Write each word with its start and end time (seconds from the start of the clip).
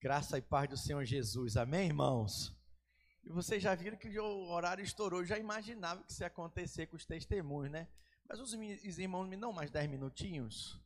Graça 0.00 0.38
e 0.38 0.40
paz 0.42 0.70
do 0.70 0.76
Senhor 0.76 1.04
Jesus, 1.04 1.56
amém, 1.56 1.86
irmãos? 1.88 2.56
E 3.24 3.30
vocês 3.30 3.60
já 3.60 3.74
viram 3.74 3.96
que 3.96 4.16
o 4.16 4.48
horário 4.48 4.84
estourou, 4.84 5.22
eu 5.22 5.26
já 5.26 5.36
imaginava 5.36 6.04
que 6.04 6.12
isso 6.12 6.22
ia 6.22 6.28
acontecer 6.28 6.86
com 6.86 6.94
os 6.94 7.04
testemunhos, 7.04 7.72
né? 7.72 7.88
Mas 8.28 8.38
os 8.38 8.52
irmãos 8.52 9.26
me 9.26 9.36
dão 9.36 9.52
mais 9.52 9.72
10 9.72 9.90
minutinhos 9.90 10.80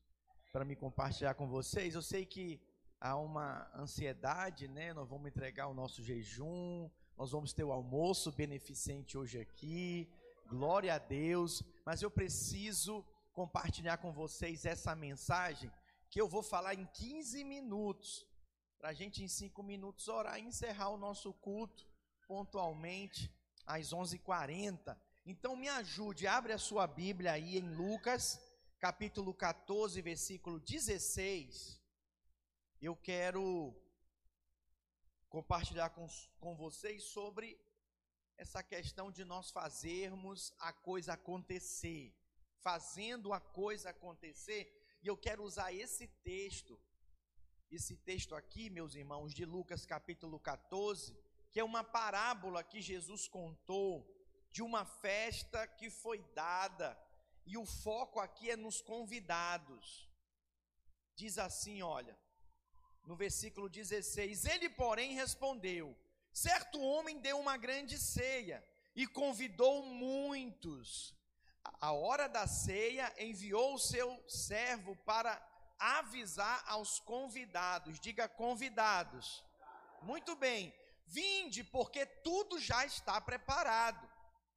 para 0.50 0.64
me 0.64 0.74
compartilhar 0.74 1.34
com 1.34 1.46
vocês. 1.46 1.94
Eu 1.94 2.00
sei 2.00 2.24
que 2.24 2.58
há 2.98 3.14
uma 3.14 3.70
ansiedade, 3.76 4.66
né? 4.66 4.94
Nós 4.94 5.06
vamos 5.06 5.28
entregar 5.28 5.66
o 5.66 5.74
nosso 5.74 6.02
jejum, 6.02 6.90
nós 7.14 7.32
vamos 7.32 7.52
ter 7.52 7.64
o 7.64 7.72
almoço 7.72 8.32
beneficente 8.32 9.18
hoje 9.18 9.38
aqui. 9.38 10.10
Glória 10.46 10.94
a 10.94 10.98
Deus, 10.98 11.62
mas 11.84 12.00
eu 12.00 12.10
preciso 12.10 13.04
compartilhar 13.34 13.98
com 13.98 14.10
vocês 14.10 14.64
essa 14.64 14.96
mensagem 14.96 15.70
que 16.08 16.18
eu 16.18 16.26
vou 16.26 16.42
falar 16.42 16.72
em 16.72 16.86
15 16.86 17.44
minutos 17.44 18.26
para 18.82 18.90
a 18.90 18.94
gente 18.94 19.22
em 19.22 19.28
cinco 19.28 19.62
minutos 19.62 20.08
orar 20.08 20.40
e 20.40 20.42
encerrar 20.42 20.88
o 20.88 20.96
nosso 20.96 21.32
culto 21.34 21.88
pontualmente 22.26 23.32
às 23.64 23.92
11h40. 23.92 24.98
Então 25.24 25.54
me 25.54 25.68
ajude, 25.68 26.26
abre 26.26 26.52
a 26.52 26.58
sua 26.58 26.84
Bíblia 26.84 27.30
aí 27.30 27.58
em 27.58 27.76
Lucas, 27.76 28.40
capítulo 28.80 29.32
14, 29.32 30.02
versículo 30.02 30.58
16. 30.58 31.80
Eu 32.80 32.96
quero 32.96 33.72
compartilhar 35.28 35.90
com, 35.90 36.08
com 36.40 36.56
vocês 36.56 37.04
sobre 37.04 37.56
essa 38.36 38.64
questão 38.64 39.12
de 39.12 39.24
nós 39.24 39.52
fazermos 39.52 40.52
a 40.58 40.72
coisa 40.72 41.12
acontecer, 41.12 42.12
fazendo 42.58 43.32
a 43.32 43.38
coisa 43.38 43.90
acontecer, 43.90 44.76
e 45.00 45.06
eu 45.06 45.16
quero 45.16 45.44
usar 45.44 45.72
esse 45.72 46.08
texto 46.24 46.76
esse 47.72 47.96
texto 47.96 48.34
aqui, 48.34 48.68
meus 48.68 48.94
irmãos, 48.94 49.32
de 49.32 49.46
Lucas 49.46 49.86
capítulo 49.86 50.38
14, 50.38 51.16
que 51.50 51.58
é 51.58 51.64
uma 51.64 51.82
parábola 51.82 52.62
que 52.62 52.82
Jesus 52.82 53.26
contou 53.26 54.06
de 54.50 54.62
uma 54.62 54.84
festa 54.84 55.66
que 55.66 55.88
foi 55.88 56.18
dada, 56.34 56.98
e 57.46 57.56
o 57.56 57.64
foco 57.64 58.20
aqui 58.20 58.50
é 58.50 58.56
nos 58.56 58.82
convidados. 58.82 60.06
Diz 61.16 61.38
assim, 61.38 61.80
olha, 61.80 62.16
no 63.04 63.16
versículo 63.16 63.70
16: 63.70 64.44
Ele, 64.44 64.68
porém, 64.68 65.14
respondeu: 65.14 65.96
Certo 66.32 66.78
homem 66.80 67.20
deu 67.20 67.38
uma 67.38 67.56
grande 67.56 67.98
ceia 67.98 68.64
e 68.94 69.06
convidou 69.06 69.82
muitos. 69.86 71.14
A 71.80 71.92
hora 71.92 72.28
da 72.28 72.46
ceia 72.46 73.12
enviou 73.18 73.74
o 73.74 73.78
seu 73.78 74.22
servo 74.28 74.94
para 75.04 75.36
avisar 75.82 76.62
aos 76.66 77.00
convidados. 77.00 77.98
Diga 77.98 78.28
convidados. 78.28 79.42
Muito 80.00 80.36
bem. 80.36 80.72
Vinde, 81.06 81.64
porque 81.64 82.06
tudo 82.06 82.58
já 82.60 82.86
está 82.86 83.20
preparado. 83.20 84.08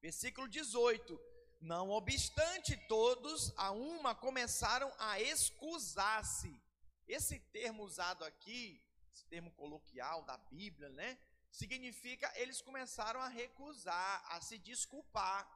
Versículo 0.02 0.48
18. 0.48 1.20
Não 1.62 1.90
obstante, 1.90 2.78
todos 2.88 3.52
a 3.58 3.72
uma 3.72 4.14
começaram 4.14 4.94
a 5.00 5.20
excusar-se. 5.20 6.62
Esse 7.08 7.40
termo 7.40 7.84
usado 7.84 8.24
aqui, 8.24 8.80
esse 9.12 9.26
termo 9.26 9.52
coloquial 9.52 10.24
da 10.24 10.38
Bíblia, 10.38 10.90
né? 10.90 11.18
Significa 11.52 12.32
eles 12.36 12.62
começaram 12.62 13.20
a 13.20 13.28
recusar, 13.28 14.24
a 14.30 14.42
se 14.42 14.58
desculpar, 14.60 15.50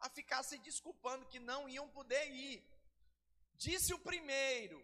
a 0.00 0.08
ficar 0.08 0.42
se 0.42 0.58
desculpando 0.58 1.26
que 1.26 1.38
não 1.38 1.68
iam 1.68 1.88
poder 1.88 2.28
ir. 2.30 2.64
Disse 3.54 3.94
o 3.94 3.98
primeiro: 3.98 4.82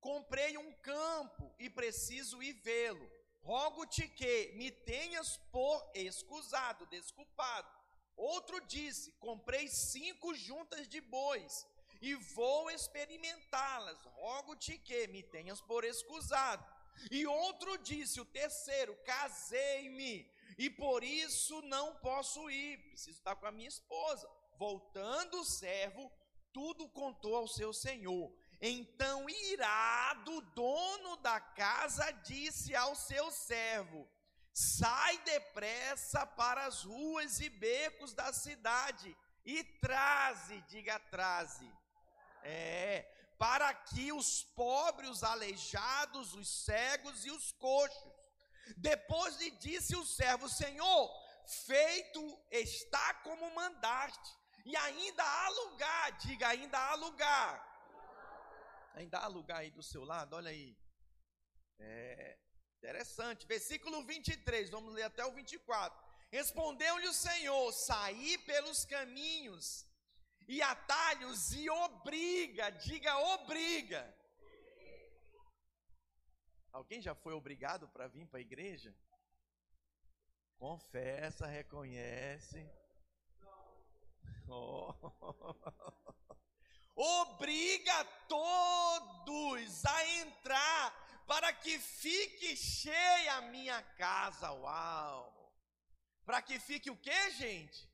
Comprei 0.00 0.56
um 0.56 0.72
campo 0.74 1.54
e 1.58 1.68
preciso 1.68 2.42
ir 2.42 2.52
vê-lo. 2.54 3.10
Rogo-te 3.40 4.08
que 4.08 4.52
me 4.56 4.70
tenhas 4.70 5.36
por 5.50 5.90
excusado, 5.94 6.86
desculpado. 6.86 7.68
Outro 8.16 8.60
disse: 8.66 9.12
Comprei 9.12 9.68
cinco 9.68 10.34
juntas 10.34 10.88
de 10.88 11.00
bois 11.00 11.66
e 12.00 12.14
vou 12.14 12.70
experimentá-las. 12.70 13.98
Rogo-te 14.04 14.78
que 14.78 15.06
me 15.08 15.22
tenhas 15.22 15.60
por 15.60 15.84
excusado. 15.84 16.64
E 17.10 17.26
outro 17.26 17.78
disse, 17.78 18.20
o 18.20 18.24
terceiro: 18.24 18.96
Casei-me 19.04 20.30
e 20.56 20.68
por 20.68 21.04
isso 21.04 21.60
não 21.62 21.94
posso 21.96 22.50
ir, 22.50 22.78
preciso 22.88 23.18
estar 23.18 23.36
com 23.36 23.46
a 23.46 23.52
minha 23.52 23.68
esposa. 23.68 24.28
Voltando 24.56 25.40
o 25.40 25.44
servo, 25.44 26.10
tudo 26.52 26.88
contou 26.88 27.36
ao 27.36 27.46
seu 27.46 27.72
senhor. 27.72 28.32
Então, 28.60 29.28
irado, 29.30 30.32
o 30.36 30.40
dono 30.40 31.16
da 31.18 31.40
casa 31.40 32.10
disse 32.24 32.74
ao 32.74 32.94
seu 32.96 33.30
servo: 33.30 34.08
Sai 34.52 35.18
depressa 35.18 36.26
para 36.26 36.66
as 36.66 36.82
ruas 36.82 37.38
e 37.40 37.48
becos 37.48 38.12
da 38.14 38.32
cidade 38.32 39.16
e 39.44 39.62
traze, 39.62 40.60
diga 40.62 40.98
traze, 40.98 41.72
é, 42.42 43.02
para 43.38 43.72
que 43.72 44.12
os 44.12 44.42
pobres, 44.42 45.08
os 45.08 45.22
aleijados, 45.22 46.34
os 46.34 46.64
cegos 46.64 47.24
e 47.24 47.30
os 47.30 47.52
coxos. 47.52 48.12
Depois 48.76 49.36
lhe 49.36 49.52
disse 49.52 49.94
o 49.94 50.04
servo: 50.04 50.48
Senhor, 50.48 51.10
feito 51.64 52.40
está 52.50 53.14
como 53.22 53.54
mandaste, 53.54 54.36
e 54.64 54.76
ainda 54.76 55.22
há 55.22 55.48
lugar, 55.48 56.12
diga 56.18 56.48
ainda 56.48 56.76
há 56.76 56.94
lugar 56.96 57.67
Ainda 58.98 59.18
há 59.20 59.28
lugar 59.28 59.58
aí 59.58 59.70
do 59.70 59.82
seu 59.82 60.02
lado, 60.04 60.34
olha 60.34 60.50
aí. 60.50 60.76
É 61.78 62.36
interessante. 62.78 63.46
Versículo 63.46 64.02
23, 64.02 64.70
vamos 64.70 64.92
ler 64.92 65.04
até 65.04 65.24
o 65.24 65.32
24. 65.32 65.96
Respondeu-lhe 66.32 67.06
o 67.06 67.12
Senhor: 67.12 67.72
Saí 67.72 68.38
pelos 68.38 68.84
caminhos 68.84 69.86
e 70.48 70.60
atalhos 70.60 71.52
e 71.52 71.70
obriga, 71.70 72.70
diga 72.70 73.16
obriga. 73.34 74.02
Alguém 76.72 77.00
já 77.00 77.14
foi 77.14 77.34
obrigado 77.34 77.86
para 77.88 78.08
vir 78.08 78.26
para 78.26 78.40
a 78.40 78.46
igreja? 78.48 78.92
Confessa, 80.56 81.46
reconhece. 81.46 82.68
Oh. 84.50 84.94
Obriga 86.98 88.04
todos 88.26 89.84
a 89.84 90.08
entrar 90.20 91.24
para 91.26 91.52
que 91.52 91.78
fique 91.78 92.56
cheia 92.56 93.34
a 93.34 93.42
minha 93.42 93.80
casa. 93.96 94.50
Uau! 94.50 95.54
Para 96.24 96.42
que 96.42 96.58
fique 96.58 96.90
o 96.90 96.96
que, 96.96 97.30
gente? 97.30 97.88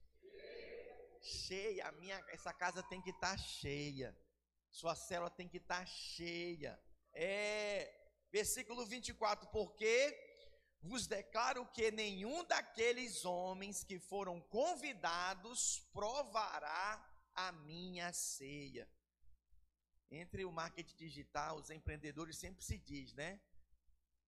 Cheia. 1.21 1.87
A 1.89 1.93
minha, 1.93 2.19
essa 2.29 2.53
casa 2.53 2.83
tem 2.83 3.03
que 3.03 3.11
estar 3.11 3.37
tá 3.37 3.37
cheia. 3.37 4.17
Sua 4.71 4.97
célula 4.97 5.31
tem 5.31 5.49
que 5.49 5.59
estar 5.59 5.81
tá 5.81 5.87
cheia. 5.87 6.81
É, 7.13 7.95
versículo 8.33 8.87
24, 8.87 9.49
porque 9.51 10.19
vos 10.81 11.07
declaro 11.07 11.67
que 11.67 11.91
nenhum 11.91 12.43
daqueles 12.45 13.25
homens 13.25 13.85
que 13.85 13.99
foram 13.99 14.41
convidados 14.41 15.89
provará 15.93 17.14
a 17.35 17.53
minha 17.53 18.13
ceia. 18.13 18.89
Entre 20.11 20.45
o 20.45 20.53
marketing 20.53 20.97
digital, 20.97 21.57
os 21.57 21.71
empreendedores 21.71 22.39
sempre 22.39 22.63
se 22.63 22.79
diz, 22.79 23.13
né? 23.15 23.41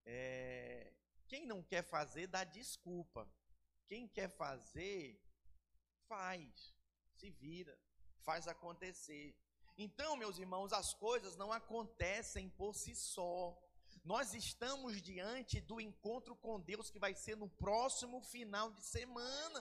É, 0.05 0.93
quem 1.29 1.47
não 1.47 1.63
quer 1.63 1.83
fazer, 1.83 2.27
dá 2.27 2.45
desculpa. 2.45 3.29
Quem 3.87 4.09
quer 4.09 4.29
fazer, 4.29 5.21
faz, 6.09 6.75
se 7.15 7.31
vira, 7.31 7.79
faz 8.23 8.49
acontecer. 8.49 9.37
Então, 9.79 10.17
meus 10.17 10.39
irmãos, 10.39 10.73
as 10.73 10.95
coisas 10.95 11.37
não 11.37 11.53
acontecem 11.53 12.49
por 12.51 12.75
si 12.75 12.95
só. 12.95 13.57
Nós 14.05 14.35
estamos 14.35 15.03
diante 15.03 15.61
do 15.61 15.81
encontro 15.81 16.35
com 16.37 16.61
Deus 16.61 16.91
que 16.91 16.99
vai 16.99 17.15
ser 17.15 17.37
no 17.37 17.49
próximo 17.49 18.21
final 18.23 18.73
de 18.73 18.83
semana. 18.85 19.61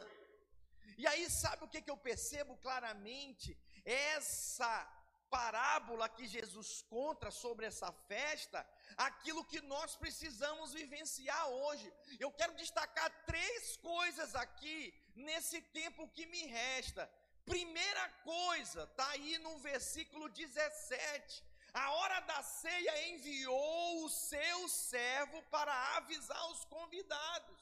E 0.98 1.06
aí, 1.08 1.30
sabe 1.30 1.64
o 1.64 1.68
que, 1.68 1.82
que 1.82 1.92
eu 1.92 1.98
percebo 1.98 2.56
claramente? 2.58 3.58
Essa 3.84 4.88
parábola 5.30 6.08
que 6.08 6.26
Jesus 6.28 6.82
conta 6.84 7.30
sobre 7.30 7.66
essa 7.66 7.92
festa, 8.08 8.66
aquilo 8.96 9.44
que 9.44 9.62
nós 9.62 9.96
precisamos 9.96 10.74
vivenciar 10.74 11.48
hoje. 11.50 11.92
Eu 12.20 12.32
quero 12.32 12.54
destacar 12.56 13.10
três 13.26 13.76
coisas 13.78 14.36
aqui 14.36 14.94
nesse 15.16 15.62
tempo 15.62 16.08
que 16.10 16.26
me 16.26 16.46
resta. 16.46 17.10
Primeira 17.46 18.10
coisa, 18.24 18.84
está 18.84 19.08
aí 19.10 19.38
no 19.40 19.58
versículo 19.60 20.30
17. 20.30 21.44
A 21.74 21.92
hora 21.92 22.20
da 22.22 22.42
ceia 22.42 23.10
enviou 23.10 24.06
o 24.06 24.10
seu 24.10 24.70
servo 24.70 25.42
para 25.52 25.74
avisar 25.98 26.52
os 26.52 26.64
convidados. 26.66 27.60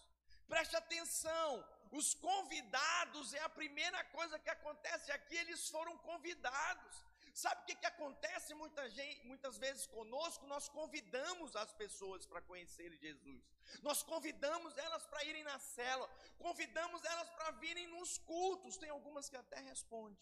Preste 0.47 0.75
atenção, 0.75 1.65
os 1.99 2.13
convidados 2.15 3.33
é 3.35 3.41
a 3.41 3.49
primeira 3.49 4.03
coisa 4.05 4.39
que 4.39 4.49
acontece 4.49 5.11
aqui, 5.11 5.35
eles 5.35 5.69
foram 5.69 5.95
convidados. 5.99 6.95
Sabe 7.33 7.61
o 7.61 7.65
que, 7.65 7.75
que 7.75 7.85
acontece 7.85 8.53
muita 8.53 8.87
gente, 8.89 9.25
muitas 9.25 9.57
vezes 9.57 9.85
conosco? 9.87 10.45
Nós 10.45 10.69
convidamos 10.69 11.55
as 11.55 11.71
pessoas 11.73 12.25
para 12.25 12.41
conhecerem 12.41 12.97
Jesus. 12.97 13.43
Nós 13.81 14.03
convidamos 14.03 14.77
elas 14.77 15.05
para 15.05 15.23
irem 15.25 15.43
na 15.43 15.57
cela, 15.59 16.07
convidamos 16.37 17.03
elas 17.03 17.29
para 17.31 17.51
virem 17.63 17.87
nos 17.87 18.17
cultos. 18.19 18.77
Tem 18.77 18.89
algumas 18.89 19.29
que 19.29 19.37
até 19.37 19.59
respondem, 19.61 20.17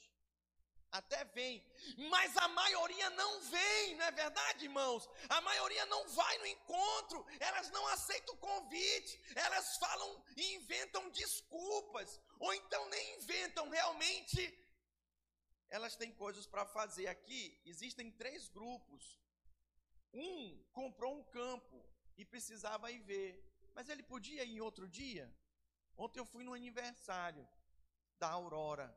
até 0.92 1.24
vem, 1.26 1.64
mas 2.10 2.36
a 2.38 2.48
maioria 2.50 3.10
não 3.12 3.42
vem, 3.42 3.96
não 3.96 4.06
é 4.06 4.12
verdade, 4.12 4.66
irmãos? 4.66 5.10
A 5.30 5.40
maioria 5.42 5.86
não 5.86 6.08
vai 6.10 6.38
no 6.40 6.46
encontro, 6.46 7.26
elas 7.40 7.70
não 7.72 7.88
aceitam 7.88 8.36
o 8.36 8.38
convite, 8.38 9.22
elas 9.36 9.78
falam 9.78 10.26
e 10.36 10.56
inventam 10.56 11.10
desculpas, 11.10 12.20
ou 12.40 12.54
então 12.54 12.90
nem 12.90 13.16
inventam, 13.16 13.70
realmente 13.70 14.62
elas 15.70 15.96
têm 15.96 16.12
coisas 16.12 16.46
para 16.46 16.66
fazer. 16.66 17.08
Aqui 17.08 17.60
existem 17.66 18.12
três 18.12 18.50
grupos. 18.50 19.20
Um 20.14 20.62
comprou 20.74 21.18
um 21.18 21.24
campo 21.24 21.90
e 22.18 22.26
precisava 22.26 22.92
ir 22.92 23.00
ver, 23.00 23.42
mas 23.74 23.88
ele 23.88 24.04
podia 24.04 24.44
ir 24.44 24.60
outro 24.60 24.88
dia. 24.90 25.34
Ontem 25.96 26.20
eu 26.20 26.26
fui 26.26 26.44
no 26.44 26.54
aniversário 26.54 27.48
da 28.20 28.30
Aurora, 28.30 28.94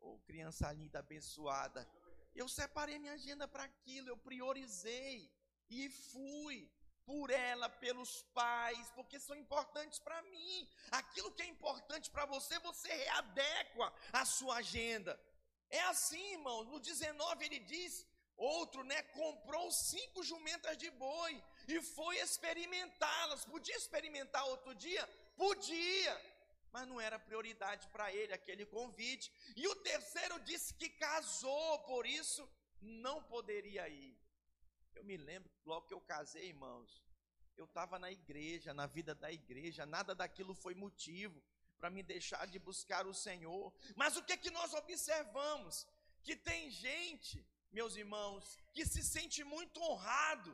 ou 0.00 0.14
oh, 0.14 0.18
criança 0.20 0.70
linda, 0.72 0.98
abençoada. 0.98 1.88
Eu 2.34 2.48
separei 2.48 2.98
minha 2.98 3.14
agenda 3.14 3.48
para 3.48 3.64
aquilo, 3.64 4.08
eu 4.08 4.16
priorizei 4.16 5.30
e 5.68 5.88
fui 5.88 6.70
por 7.04 7.30
ela, 7.30 7.68
pelos 7.68 8.22
pais, 8.34 8.90
porque 8.94 9.18
são 9.20 9.36
importantes 9.36 9.98
para 10.00 10.20
mim. 10.22 10.68
Aquilo 10.90 11.32
que 11.32 11.42
é 11.42 11.46
importante 11.46 12.10
para 12.10 12.26
você, 12.26 12.58
você 12.58 12.88
readequa 12.88 13.92
a 14.12 14.24
sua 14.24 14.56
agenda. 14.56 15.18
É 15.70 15.80
assim, 15.82 16.32
irmão. 16.32 16.64
No 16.64 16.80
19 16.80 17.44
ele 17.44 17.60
diz: 17.60 18.04
outro, 18.36 18.82
né, 18.84 19.02
comprou 19.02 19.70
cinco 19.70 20.22
jumentas 20.22 20.76
de 20.76 20.90
boi 20.90 21.42
e 21.68 21.80
foi 21.80 22.18
experimentá-las. 22.18 23.44
Podia 23.44 23.76
experimentar 23.76 24.44
outro 24.46 24.74
dia? 24.74 25.06
Podia, 25.36 26.20
mas 26.76 26.86
não 26.86 27.00
era 27.00 27.18
prioridade 27.18 27.88
para 27.88 28.06
ele 28.12 28.34
aquele 28.34 28.66
convite. 28.66 29.32
E 29.60 29.66
o 29.66 29.76
terceiro 29.76 30.38
disse 30.40 30.74
que 30.74 30.90
casou, 30.90 31.78
por 31.90 32.04
isso 32.04 32.46
não 32.82 33.22
poderia 33.22 33.88
ir. 33.88 34.14
Eu 34.94 35.02
me 35.10 35.16
lembro, 35.16 35.50
logo 35.64 35.86
que 35.86 35.94
eu 35.94 36.02
casei, 36.02 36.48
irmãos, 36.48 37.02
eu 37.56 37.64
estava 37.64 37.98
na 37.98 38.10
igreja, 38.12 38.74
na 38.74 38.86
vida 38.96 39.14
da 39.14 39.32
igreja, 39.32 39.86
nada 39.86 40.14
daquilo 40.14 40.52
foi 40.64 40.74
motivo 40.74 41.42
para 41.78 41.88
me 41.88 42.02
deixar 42.02 42.46
de 42.46 42.58
buscar 42.58 43.06
o 43.06 43.14
Senhor. 43.14 43.72
Mas 43.94 44.18
o 44.18 44.22
que 44.22 44.34
é 44.34 44.42
que 44.44 44.50
nós 44.50 44.74
observamos? 44.74 45.86
Que 46.22 46.36
tem 46.36 46.70
gente, 46.70 47.42
meus 47.72 47.96
irmãos, 47.96 48.58
que 48.74 48.84
se 48.84 49.02
sente 49.02 49.42
muito 49.44 49.80
honrado 49.80 50.52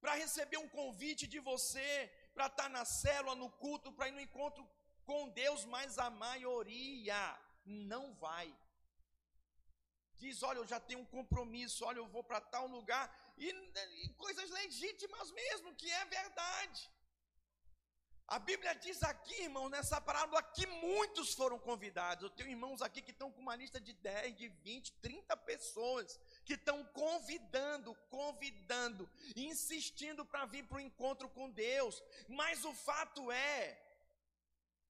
para 0.00 0.14
receber 0.14 0.58
um 0.58 0.68
convite 0.68 1.26
de 1.26 1.40
você, 1.40 1.90
para 2.34 2.46
estar 2.46 2.68
tá 2.68 2.68
na 2.68 2.84
célula, 2.84 3.34
no 3.34 3.50
culto, 3.50 3.90
para 3.90 4.06
ir 4.06 4.12
no 4.12 4.20
encontro 4.20 4.64
com 5.10 5.28
Deus, 5.30 5.64
mas 5.64 5.98
a 5.98 6.08
maioria 6.08 7.20
não 7.64 8.14
vai. 8.14 8.48
Diz: 10.22 10.40
Olha, 10.48 10.58
eu 10.58 10.68
já 10.72 10.78
tenho 10.78 11.00
um 11.00 11.10
compromisso, 11.16 11.84
olha, 11.84 11.98
eu 11.98 12.06
vou 12.14 12.22
para 12.22 12.40
tal 12.40 12.66
lugar, 12.76 13.06
e, 13.36 13.48
e 14.04 14.08
coisas 14.24 14.48
legítimas 14.50 15.32
mesmo, 15.32 15.74
que 15.74 15.90
é 15.90 16.04
verdade. 16.04 16.80
A 18.28 18.38
Bíblia 18.38 18.72
diz 18.74 19.02
aqui, 19.02 19.42
irmão, 19.42 19.68
nessa 19.68 20.00
parábola, 20.00 20.40
que 20.40 20.64
muitos 20.64 21.34
foram 21.34 21.58
convidados. 21.58 22.22
Eu 22.22 22.30
tenho 22.30 22.50
irmãos 22.50 22.80
aqui 22.80 23.02
que 23.02 23.10
estão 23.10 23.32
com 23.32 23.40
uma 23.40 23.56
lista 23.56 23.80
de 23.80 23.92
10, 23.92 24.36
de 24.36 24.48
20, 24.48 24.92
30 25.02 25.36
pessoas 25.38 26.20
que 26.44 26.54
estão 26.54 26.84
convidando, 27.02 27.92
convidando, 28.08 29.10
insistindo 29.34 30.24
para 30.24 30.46
vir 30.46 30.64
para 30.68 30.76
o 30.76 30.80
encontro 30.80 31.28
com 31.30 31.50
Deus. 31.50 32.00
Mas 32.28 32.64
o 32.64 32.72
fato 32.72 33.32
é 33.32 33.89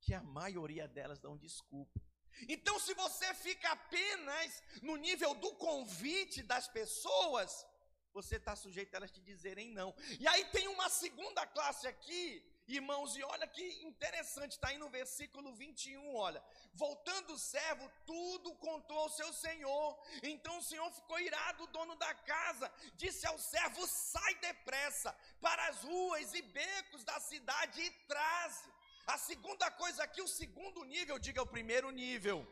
que 0.01 0.15
a 0.15 0.23
maioria 0.23 0.87
delas 0.89 1.19
dão 1.19 1.37
desculpa. 1.37 2.01
Então, 2.49 2.79
se 2.79 2.95
você 2.95 3.35
fica 3.35 3.71
apenas 3.71 4.63
no 4.83 4.97
nível 4.97 5.35
do 5.35 5.53
convite 5.55 6.43
das 6.43 6.69
pessoas, 6.69 7.67
você 8.13 8.37
está 8.37 8.57
sujeito 8.57 8.95
a 8.95 8.99
elas 8.99 9.11
te 9.11 9.21
dizerem 9.21 9.69
não. 9.71 9.95
E 10.19 10.27
aí 10.27 10.45
tem 10.47 10.69
uma 10.69 10.89
segunda 10.89 11.47
classe 11.47 11.87
aqui, 11.87 12.43
Irmãos, 12.71 13.17
e 13.17 13.23
olha 13.25 13.49
que 13.49 13.65
interessante, 13.83 14.53
está 14.53 14.69
aí 14.69 14.79
no 14.79 14.89
versículo 14.89 15.53
21, 15.55 16.15
olha. 16.15 16.41
Voltando 16.73 17.33
o 17.33 17.39
servo, 17.39 17.91
tudo 18.07 18.55
contou 18.57 18.97
ao 18.97 19.09
seu 19.09 19.33
senhor. 19.33 20.01
Então 20.23 20.57
o 20.57 20.63
senhor 20.63 20.89
ficou 20.93 21.19
irado, 21.19 21.65
o 21.65 21.67
dono 21.67 21.97
da 21.97 22.15
casa, 22.15 22.73
disse 22.95 23.27
ao 23.27 23.37
servo: 23.41 23.85
sai 23.89 24.37
depressa 24.37 25.13
para 25.41 25.67
as 25.67 25.83
ruas 25.83 26.33
e 26.33 26.43
becos 26.43 27.03
da 27.03 27.19
cidade 27.19 27.83
e 27.83 27.91
traz. 28.07 28.69
A 29.07 29.19
segunda 29.19 29.71
coisa 29.71 30.03
aqui, 30.05 30.23
o 30.23 30.29
segundo 30.29 30.85
nível, 30.85 31.19
diga 31.19 31.43
o 31.43 31.47
primeiro 31.47 31.91
nível, 31.91 32.47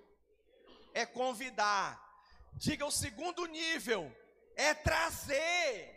é 0.93 1.06
convidar. 1.06 2.06
Diga 2.55 2.85
o 2.85 2.91
segundo 2.91 3.47
nível, 3.47 4.15
é 4.56 4.75
trazer. 4.75 5.95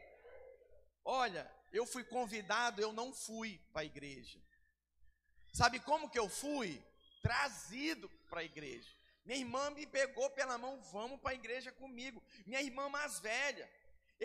Olha, 1.04 1.52
eu 1.74 1.86
fui 1.86 2.04
convidado, 2.04 2.82
eu 2.82 2.94
não 2.94 3.14
fui 3.14 3.60
para 3.72 3.82
a 3.82 3.86
igreja. 3.86 4.40
Sabe 5.52 5.80
como 5.80 6.10
que 6.10 6.20
eu 6.20 6.30
fui? 6.30 6.82
Trazido 7.22 8.10
para 8.30 8.42
a 8.42 8.44
igreja. 8.44 8.90
Minha 9.26 9.40
irmã 9.40 9.70
me 9.72 9.86
pegou 9.86 10.30
pela 10.32 10.58
mão, 10.58 10.82
vamos 10.92 11.20
para 11.20 11.32
a 11.32 11.36
igreja 11.36 11.72
comigo. 11.72 12.22
Minha 12.46 12.62
irmã 12.62 12.90
mais 12.90 13.20
velha. 13.20 13.70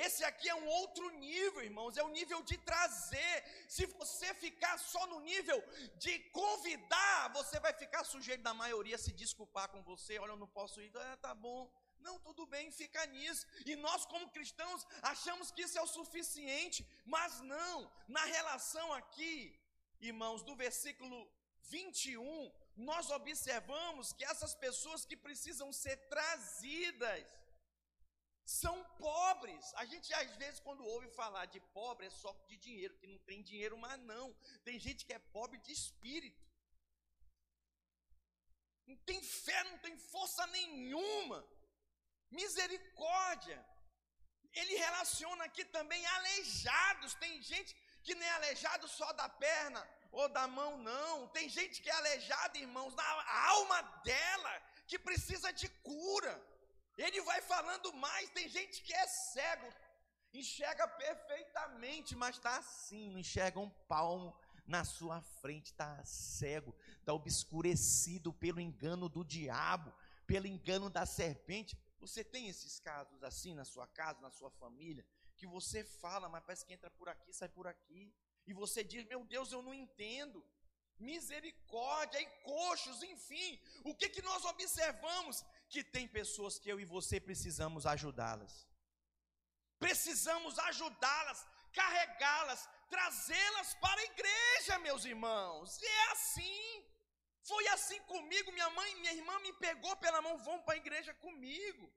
Esse 0.04 0.22
aqui 0.24 0.46
é 0.46 0.54
um 0.54 0.66
outro 0.80 1.08
nível, 1.12 1.62
irmãos, 1.62 1.96
é 1.96 2.02
o 2.02 2.10
nível 2.18 2.42
de 2.42 2.58
trazer. 2.58 3.36
Se 3.66 3.86
você 3.86 4.34
ficar 4.34 4.76
só 4.78 5.06
no 5.06 5.20
nível 5.20 5.58
de 5.96 6.18
convidar, 6.40 7.32
você 7.32 7.58
vai 7.58 7.72
ficar 7.72 8.04
sujeito 8.04 8.42
da 8.42 8.52
maioria 8.52 8.98
se 8.98 9.10
desculpar 9.10 9.70
com 9.70 9.82
você. 9.82 10.18
Olha, 10.18 10.32
eu 10.32 10.42
não 10.44 10.46
posso 10.58 10.82
ir, 10.82 10.92
ah, 10.94 11.16
tá 11.16 11.34
bom. 11.34 11.60
Não, 11.98 12.18
tudo 12.20 12.44
bem, 12.44 12.70
fica 12.70 13.06
nisso. 13.06 13.46
E 13.64 13.74
nós, 13.74 14.04
como 14.04 14.28
cristãos, 14.28 14.86
achamos 15.00 15.50
que 15.50 15.62
isso 15.62 15.78
é 15.78 15.82
o 15.82 15.86
suficiente, 15.86 16.86
mas 17.06 17.40
não. 17.40 17.90
Na 18.06 18.24
relação 18.36 18.92
aqui, 18.92 19.58
irmãos, 19.98 20.42
do 20.42 20.54
versículo 20.54 21.26
21, 21.62 22.52
nós 22.76 23.08
observamos 23.10 24.12
que 24.12 24.26
essas 24.26 24.54
pessoas 24.54 25.06
que 25.06 25.16
precisam 25.16 25.72
ser 25.72 25.96
trazidas 26.08 27.24
são 28.46 28.76
pobres. 28.96 29.74
A 29.74 29.84
gente 29.84 30.14
às 30.14 30.30
vezes 30.36 30.60
quando 30.60 30.84
ouve 30.84 31.08
falar 31.08 31.46
de 31.46 31.58
pobre 31.78 32.06
é 32.06 32.10
só 32.10 32.32
de 32.46 32.56
dinheiro, 32.56 32.96
que 32.96 33.06
não 33.06 33.18
tem 33.18 33.42
dinheiro, 33.42 33.76
mas 33.76 34.00
não. 34.00 34.32
Tem 34.64 34.78
gente 34.78 35.04
que 35.04 35.12
é 35.12 35.18
pobre 35.18 35.58
de 35.58 35.72
espírito. 35.72 36.40
Não 38.86 38.96
tem 38.98 39.20
fé, 39.20 39.64
não 39.64 39.78
tem 39.78 39.98
força 39.98 40.46
nenhuma. 40.46 41.44
Misericórdia. 42.30 43.58
Ele 44.52 44.76
relaciona 44.76 45.44
aqui 45.44 45.64
também 45.64 46.06
aleijados. 46.06 47.14
Tem 47.14 47.42
gente 47.42 47.74
que 48.04 48.14
nem 48.14 48.28
é 48.28 48.32
aleijado 48.34 48.86
só 48.86 49.12
da 49.12 49.28
perna 49.28 49.82
ou 50.12 50.28
da 50.28 50.46
mão, 50.46 50.78
não. 50.78 51.26
Tem 51.28 51.48
gente 51.48 51.82
que 51.82 51.90
é 51.90 51.92
aleijada, 51.94 52.56
irmãos, 52.58 52.94
na 52.94 53.48
alma 53.48 53.82
dela, 54.04 54.62
que 54.86 54.98
precisa 55.00 55.52
de 55.52 55.68
cura. 55.90 56.34
Ele 56.96 57.20
vai 57.22 57.40
falando 57.42 57.92
mais. 57.94 58.30
Tem 58.30 58.48
gente 58.48 58.82
que 58.82 58.92
é 58.92 59.06
cego, 59.06 59.68
enxerga 60.32 60.86
perfeitamente, 60.88 62.14
mas 62.14 62.36
está 62.36 62.56
assim, 62.56 63.10
não 63.10 63.18
enxerga 63.18 63.60
um 63.60 63.70
palmo 63.88 64.36
na 64.66 64.84
sua 64.84 65.20
frente, 65.20 65.66
está 65.66 66.04
cego, 66.04 66.74
está 66.98 67.12
obscurecido 67.12 68.32
pelo 68.32 68.60
engano 68.60 69.08
do 69.08 69.24
diabo, 69.24 69.94
pelo 70.26 70.46
engano 70.46 70.90
da 70.90 71.06
serpente. 71.06 71.78
Você 72.00 72.24
tem 72.24 72.48
esses 72.48 72.80
casos 72.80 73.22
assim 73.22 73.54
na 73.54 73.64
sua 73.64 73.86
casa, 73.86 74.20
na 74.20 74.30
sua 74.30 74.50
família, 74.50 75.06
que 75.36 75.46
você 75.46 75.84
fala, 75.84 76.28
mas 76.28 76.42
parece 76.44 76.64
que 76.64 76.74
entra 76.74 76.90
por 76.90 77.08
aqui, 77.08 77.32
sai 77.32 77.48
por 77.48 77.66
aqui. 77.66 78.12
E 78.46 78.52
você 78.52 78.82
diz: 78.82 79.04
Meu 79.06 79.24
Deus, 79.24 79.52
eu 79.52 79.62
não 79.62 79.74
entendo. 79.74 80.44
Misericórdia 80.98 82.20
e 82.20 82.26
coxos, 82.42 83.02
enfim. 83.02 83.60
O 83.84 83.94
que, 83.94 84.08
que 84.08 84.22
nós 84.22 84.44
observamos? 84.46 85.44
Que 85.68 85.82
tem 85.82 86.06
pessoas 86.06 86.58
que 86.58 86.68
eu 86.68 86.78
e 86.80 86.84
você 86.84 87.20
precisamos 87.20 87.86
ajudá-las. 87.86 88.66
Precisamos 89.78 90.58
ajudá-las, 90.58 91.46
carregá-las, 91.72 92.68
trazê-las 92.88 93.74
para 93.74 94.00
a 94.00 94.04
igreja, 94.04 94.78
meus 94.78 95.04
irmãos. 95.04 95.80
E 95.80 95.86
é 95.86 96.12
assim. 96.12 96.84
Foi 97.42 97.66
assim 97.68 98.00
comigo, 98.02 98.50
minha 98.52 98.70
mãe, 98.70 98.94
minha 98.96 99.12
irmã 99.12 99.38
me 99.40 99.52
pegou 99.54 99.94
pela 99.96 100.20
mão, 100.20 100.36
vão 100.38 100.60
para 100.62 100.74
a 100.74 100.78
igreja 100.78 101.14
comigo. 101.14 101.92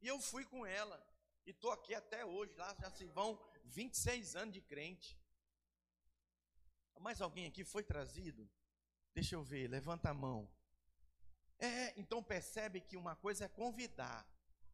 E 0.00 0.08
eu 0.08 0.18
fui 0.20 0.44
com 0.44 0.66
ela. 0.66 0.98
E 1.46 1.50
estou 1.50 1.72
aqui 1.72 1.94
até 1.94 2.24
hoje, 2.24 2.54
lá 2.56 2.74
já 2.78 2.90
se 2.90 3.06
vão 3.06 3.38
26 3.64 4.36
anos 4.36 4.54
de 4.54 4.60
crente. 4.60 5.18
Mais 6.98 7.20
alguém 7.22 7.46
aqui 7.46 7.64
foi 7.64 7.82
trazido? 7.82 8.48
Deixa 9.14 9.34
eu 9.34 9.42
ver, 9.42 9.68
levanta 9.68 10.10
a 10.10 10.14
mão. 10.14 10.50
É, 11.60 11.92
então 11.96 12.22
percebe 12.22 12.80
que 12.80 12.96
uma 12.96 13.14
coisa 13.14 13.44
é 13.44 13.48
convidar, 13.48 14.26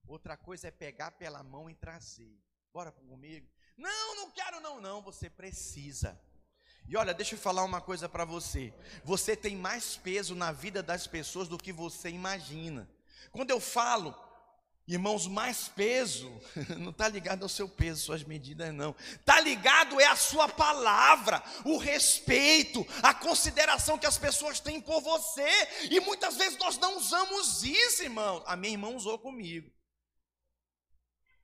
Outra 0.08 0.36
coisa 0.36 0.68
é 0.68 0.70
pegar 0.70 1.10
pela 1.12 1.42
mão 1.42 1.68
e 1.68 1.74
trazer. 1.74 2.40
Bora 2.72 2.92
comigo? 2.92 3.48
Não, 3.76 4.16
não 4.16 4.30
quero 4.30 4.60
não, 4.60 4.80
não, 4.80 5.02
você 5.02 5.28
precisa. 5.28 6.18
E 6.88 6.96
olha, 6.96 7.12
deixa 7.12 7.34
eu 7.34 7.38
falar 7.38 7.64
uma 7.64 7.80
coisa 7.80 8.08
para 8.08 8.24
você. 8.24 8.72
Você 9.04 9.36
tem 9.36 9.56
mais 9.56 9.96
peso 9.96 10.36
na 10.36 10.52
vida 10.52 10.82
das 10.82 11.06
pessoas 11.06 11.48
do 11.48 11.58
que 11.58 11.72
você 11.72 12.08
imagina. 12.08 12.88
Quando 13.32 13.50
eu 13.50 13.60
falo 13.60 14.14
Irmãos, 14.88 15.26
mais 15.26 15.66
peso 15.66 16.30
não 16.78 16.90
está 16.90 17.08
ligado 17.08 17.42
ao 17.42 17.48
seu 17.48 17.68
peso, 17.68 18.02
suas 18.04 18.22
medidas, 18.22 18.72
não. 18.72 18.94
Está 19.14 19.40
ligado 19.40 20.00
é 20.00 20.06
a 20.06 20.14
sua 20.14 20.48
palavra, 20.48 21.42
o 21.64 21.76
respeito, 21.76 22.86
a 23.02 23.12
consideração 23.12 23.98
que 23.98 24.06
as 24.06 24.16
pessoas 24.16 24.60
têm 24.60 24.80
por 24.80 25.00
você. 25.00 25.48
E 25.90 25.98
muitas 25.98 26.36
vezes 26.36 26.56
nós 26.58 26.78
não 26.78 26.98
usamos 26.98 27.64
isso, 27.64 28.04
irmão. 28.04 28.44
A 28.46 28.54
minha 28.54 28.74
irmã 28.74 28.90
usou 28.90 29.18
comigo. 29.18 29.68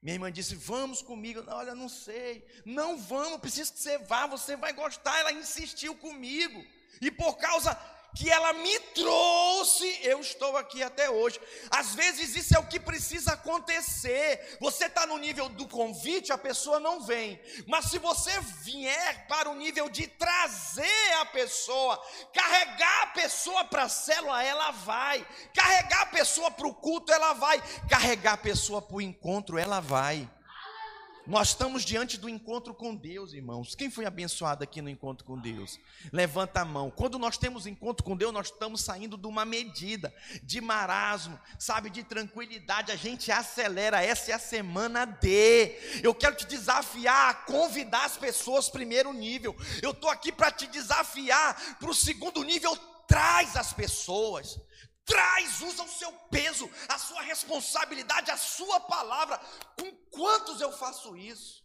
Minha 0.01 0.15
irmã 0.15 0.31
disse: 0.31 0.55
Vamos 0.55 1.03
comigo. 1.03 1.43
Olha, 1.49 1.75
não 1.75 1.89
sei. 1.89 2.47
Não 2.65 2.97
vamos, 2.97 3.41
preciso 3.41 3.73
que 3.73 3.81
você 3.81 3.99
vá, 3.99 4.27
você 4.27 4.57
vai 4.57 4.73
gostar. 4.73 5.19
Ela 5.19 5.33
insistiu 5.33 5.97
comigo. 5.97 6.65
E 7.01 7.11
por 7.11 7.37
causa 7.37 7.75
que 8.14 8.31
ela 8.31 8.52
me 8.52 8.78
trouxe, 8.95 10.00
eu 10.02 10.21
estou 10.21 10.57
aqui 10.57 10.83
até 10.83 11.09
hoje. 11.09 11.40
Às 11.71 11.95
vezes 11.95 12.37
isso 12.37 12.54
é 12.54 12.59
o 12.59 12.66
que 12.66 12.78
precisa 12.78 13.33
acontecer. 13.33 14.59
Você 14.61 14.87
está 14.87 15.07
no 15.07 15.16
nível 15.16 15.49
do 15.49 15.66
convite, 15.66 16.33
a 16.33 16.38
pessoa 16.38 16.78
não 16.78 17.00
vem. 17.00 17.40
Mas 17.66 17.87
se 17.87 17.99
você 17.99 18.38
vier 18.62 19.26
para 19.26 19.50
o 19.50 19.54
nível 19.54 19.88
de 19.88 20.07
trazer 20.07 21.12
a 21.21 21.26
pessoa, 21.26 22.02
carregar 22.33 23.02
a 23.04 23.07
pessoa 23.09 23.64
para 23.64 23.85
a 23.85 23.88
célula, 23.88 24.42
ela 24.42 24.71
vai. 24.71 25.26
Carregar 25.54 26.02
a 26.02 26.07
pessoa 26.07 26.50
para 26.50 26.66
o 26.66 26.75
culto, 26.75 27.12
ela 27.12 27.33
vai. 27.33 27.62
Carregar 27.88 28.35
a 28.35 28.38
pessoa 28.38 28.83
para 28.83 28.97
o 28.97 29.00
encontro, 29.00 29.59
ela 29.59 29.81
vai. 29.81 30.28
Nós 31.25 31.49
estamos 31.50 31.85
diante 31.85 32.19
do 32.19 32.29
encontro 32.29 32.75
com 32.75 32.97
Deus, 32.97 33.33
irmãos. 33.33 33.76
Quem 33.76 33.88
foi 33.88 34.05
abençoado 34.05 34.64
aqui 34.64 34.83
no 34.83 34.91
encontro 34.91 35.25
com 35.25 35.38
Deus? 35.38 35.79
Levanta 36.12 36.62
a 36.62 36.64
mão. 36.64 36.91
Quando 36.91 37.17
nós 37.17 37.38
temos 37.38 37.64
encontro 37.64 38.02
com 38.02 38.17
Deus, 38.17 38.33
nós 38.33 38.49
estamos 38.49 38.81
saindo 38.81 39.17
de 39.17 39.29
uma 39.29 39.45
medida 39.45 40.12
de 40.43 40.61
marasmo, 40.61 41.38
sabe, 41.61 41.91
de 41.91 42.02
tranquilidade. 42.02 42.91
A 42.91 42.97
gente 42.97 43.31
acelera. 43.31 44.02
Essa 44.02 44.33
é 44.33 44.35
a 44.35 44.38
semana 44.38 45.05
D. 45.05 45.79
Eu 46.02 46.12
quero 46.12 46.35
te 46.35 46.45
desafiar 46.45 47.31
a 47.31 47.35
convidar 47.35 48.05
as 48.05 48.17
pessoas 48.17 48.69
primeiro 48.69 49.12
nível. 49.12 49.57
Eu 49.81 49.93
estou 49.93 50.11
aqui 50.11 50.33
para 50.33 50.50
te 50.50 50.67
desafiar 50.67 51.79
para 51.79 51.91
o 51.91 51.95
segundo 51.95 52.43
nível. 52.43 52.76
Traz 53.07 53.57
as 53.57 53.73
pessoas 53.73 54.59
traz, 55.05 55.61
usa 55.61 55.83
o 55.83 55.89
seu 55.89 56.13
peso, 56.31 56.71
a 56.89 56.99
sua 56.99 57.23
responsabilidade, 57.23 58.31
a 58.31 58.37
sua 58.37 58.81
palavra. 58.81 59.39
Com 59.79 59.91
quantos 60.11 60.61
eu 60.61 60.73
faço 60.73 61.17
isso? 61.17 61.63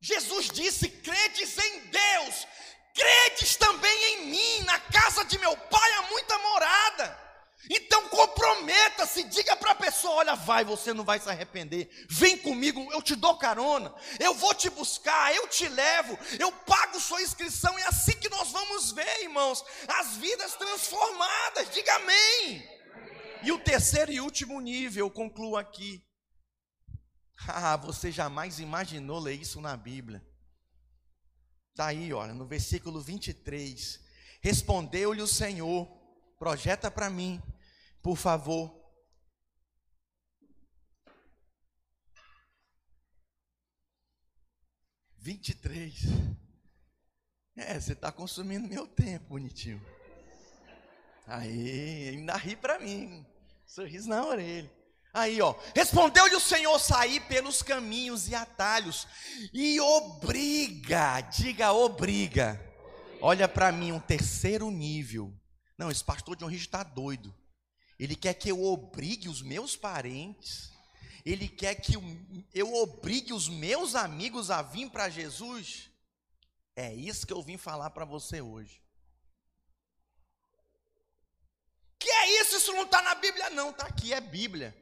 Jesus 0.00 0.48
disse: 0.50 0.88
credes 0.88 1.56
em 1.58 1.80
Deus, 1.86 2.46
credes 2.94 3.56
também 3.56 4.04
em 4.12 4.26
mim, 4.26 4.60
na 4.64 4.78
casa 4.78 5.24
de 5.24 5.38
meu 5.38 5.56
pai 5.56 5.92
há 5.94 6.02
muita 6.02 6.38
morada. 6.38 7.23
Então 7.70 8.08
comprometa-se, 8.08 9.24
diga 9.24 9.56
para 9.56 9.72
a 9.72 9.74
pessoa: 9.74 10.16
olha, 10.16 10.34
vai, 10.34 10.64
você 10.64 10.92
não 10.92 11.04
vai 11.04 11.18
se 11.18 11.28
arrepender. 11.28 11.88
Vem 12.08 12.36
comigo, 12.38 12.86
eu 12.92 13.00
te 13.00 13.16
dou 13.16 13.38
carona, 13.38 13.94
eu 14.20 14.34
vou 14.34 14.54
te 14.54 14.68
buscar, 14.68 15.34
eu 15.34 15.48
te 15.48 15.66
levo, 15.68 16.18
eu 16.38 16.52
pago 16.52 17.00
sua 17.00 17.22
inscrição. 17.22 17.78
É 17.78 17.84
assim 17.84 18.12
que 18.12 18.28
nós 18.28 18.50
vamos 18.50 18.92
ver, 18.92 19.22
irmãos, 19.22 19.64
as 19.88 20.16
vidas 20.16 20.54
transformadas. 20.54 21.70
Diga 21.70 21.94
amém. 21.96 22.68
E 23.42 23.52
o 23.52 23.58
terceiro 23.58 24.12
e 24.12 24.20
último 24.20 24.60
nível, 24.60 25.06
eu 25.06 25.10
concluo 25.10 25.56
aqui. 25.56 26.02
Ah, 27.46 27.76
você 27.76 28.12
jamais 28.12 28.60
imaginou 28.60 29.18
ler 29.18 29.34
isso 29.34 29.60
na 29.60 29.76
Bíblia. 29.76 30.24
Está 31.70 31.86
aí, 31.86 32.12
olha, 32.12 32.32
no 32.32 32.46
versículo 32.46 33.00
23. 33.00 34.00
Respondeu-lhe 34.40 35.20
o 35.20 35.26
Senhor: 35.26 35.88
projeta 36.38 36.90
para 36.90 37.10
mim 37.10 37.42
por 38.04 38.16
favor. 38.16 38.70
Vinte 45.16 45.48
e 45.48 45.54
três. 45.54 46.02
É, 47.56 47.80
você 47.80 47.94
está 47.94 48.12
consumindo 48.12 48.68
meu 48.68 48.86
tempo, 48.86 49.30
bonitinho. 49.30 49.82
Aí, 51.26 52.10
ainda 52.10 52.36
ri 52.36 52.54
para 52.54 52.78
mim. 52.78 53.24
Sorriso 53.64 54.10
na 54.10 54.22
orelha. 54.22 54.70
Aí, 55.14 55.40
ó. 55.40 55.58
Respondeu-lhe 55.74 56.34
o 56.34 56.40
Senhor 56.40 56.78
sair 56.78 57.26
pelos 57.26 57.62
caminhos 57.62 58.28
e 58.28 58.34
atalhos 58.34 59.08
e 59.50 59.80
obriga, 59.80 61.22
diga 61.22 61.72
obriga. 61.72 62.60
Olha 63.22 63.48
para 63.48 63.72
mim 63.72 63.92
um 63.92 64.00
terceiro 64.00 64.70
nível. 64.70 65.32
Não, 65.78 65.90
esse 65.90 66.04
pastor 66.04 66.36
de 66.36 66.44
um 66.44 66.50
está 66.50 66.82
doido. 66.82 67.34
Ele 67.98 68.16
quer 68.16 68.34
que 68.34 68.50
eu 68.50 68.62
obrigue 68.62 69.28
os 69.28 69.40
meus 69.40 69.76
parentes, 69.76 70.72
ele 71.24 71.48
quer 71.48 71.74
que 71.76 71.94
eu 72.52 72.74
obrigue 72.74 73.32
os 73.32 73.48
meus 73.48 73.94
amigos 73.94 74.50
a 74.50 74.60
vir 74.62 74.90
para 74.90 75.08
Jesus. 75.08 75.90
É 76.76 76.92
isso 76.92 77.26
que 77.26 77.32
eu 77.32 77.42
vim 77.42 77.56
falar 77.56 77.90
para 77.90 78.04
você 78.04 78.40
hoje. 78.40 78.82
Que 81.98 82.10
é 82.10 82.40
isso? 82.42 82.56
Isso 82.56 82.72
não 82.72 82.82
está 82.82 83.00
na 83.00 83.14
Bíblia, 83.14 83.48
não, 83.50 83.70
está 83.70 83.86
aqui, 83.86 84.12
é 84.12 84.20
Bíblia. 84.20 84.76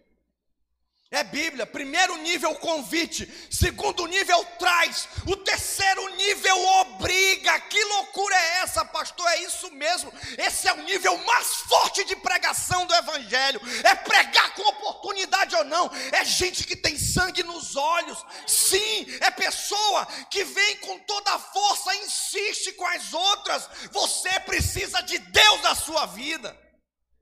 É 1.13 1.23
Bíblia. 1.23 1.67
Primeiro 1.67 2.17
nível, 2.17 2.55
convite. 2.55 3.31
Segundo 3.51 4.07
nível, 4.07 4.43
traz. 4.59 5.07
O 5.27 5.37
terceiro 5.37 6.09
nível, 6.17 6.59
obriga. 6.81 7.61
Que 7.61 7.85
loucura 7.85 8.35
é 8.35 8.61
essa, 8.61 8.83
pastor? 8.83 9.29
É 9.29 9.43
isso 9.43 9.71
mesmo. 9.73 10.11
Esse 10.39 10.69
é 10.69 10.73
o 10.73 10.83
nível 10.85 11.15
mais 11.19 11.49
forte 11.57 12.03
de 12.05 12.17
pregação 12.17 12.87
do 12.87 12.95
Evangelho. 12.95 13.61
É 13.85 13.95
pregar 13.95 14.55
com 14.55 14.63
oportunidade 14.63 15.55
ou 15.55 15.65
não. 15.65 15.91
É 16.13 16.25
gente 16.25 16.67
que 16.67 16.75
tem 16.75 16.97
sangue 16.97 17.43
nos 17.43 17.77
olhos. 17.77 18.25
Sim, 18.47 19.07
é 19.21 19.31
pessoa 19.31 20.07
que 20.31 20.45
vem 20.45 20.79
com 20.79 20.99
toda 21.01 21.31
a 21.35 21.39
força, 21.39 21.95
insiste 21.97 22.73
com 22.73 22.87
as 22.87 23.13
outras. 23.13 23.69
Você 23.91 24.41
precisa 24.41 25.03
de 25.03 25.19
Deus 25.19 25.61
na 25.61 25.75
sua 25.75 26.07
vida. 26.07 26.59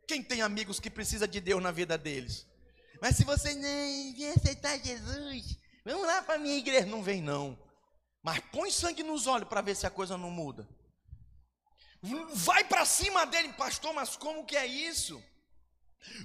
Quem 0.07 0.23
tem 0.23 0.43
amigos 0.43 0.79
que 0.79 0.89
precisa 0.89 1.27
de 1.27 1.41
Deus 1.41 1.61
na 1.61 1.73
vida 1.73 1.99
deles? 1.99 2.50
Mas 3.01 3.17
se 3.17 3.25
você 3.25 3.55
nem 3.55 4.15
vem 4.15 4.31
aceitar 4.31 4.79
Jesus, 4.79 5.57
vamos 5.85 6.07
lá 6.07 6.23
para 6.23 6.35
a 6.35 6.39
minha 6.39 6.59
igreja. 6.59 6.87
Não 6.87 7.03
vem, 7.03 7.23
não. 7.23 7.59
Mas 8.23 8.41
põe 8.53 8.71
sangue 8.71 9.03
nos 9.03 9.27
olhos 9.27 9.49
para 9.49 9.63
ver 9.63 9.75
se 9.75 9.87
a 9.87 9.91
coisa 9.91 10.19
não 10.19 10.31
muda. 10.31 10.69
Vai 12.35 12.65
para 12.65 12.85
cima 12.85 13.27
dele, 13.27 13.53
pastor, 13.55 13.93
mas 13.93 14.17
como 14.17 14.45
que 14.45 14.57
é 14.57 14.67
isso? 14.67 15.23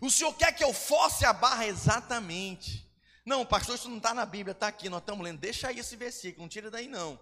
O 0.02 0.10
senhor 0.10 0.34
quer 0.34 0.54
que 0.54 0.64
eu 0.64 0.74
force 0.74 1.26
a 1.26 1.34
barra 1.34 1.68
exatamente? 1.68 2.86
Não, 3.26 3.46
pastor, 3.46 3.76
isso 3.76 3.90
não 3.90 3.98
está 3.98 4.14
na 4.14 4.26
Bíblia, 4.26 4.54
está 4.54 4.68
aqui, 4.68 4.88
nós 4.88 5.02
estamos 5.02 5.24
lendo. 5.24 5.40
Deixa 5.40 5.68
aí 5.68 5.80
esse 5.80 5.96
versículo, 5.96 6.44
não 6.44 6.50
tira 6.50 6.70
daí 6.70 6.88
não. 6.88 7.20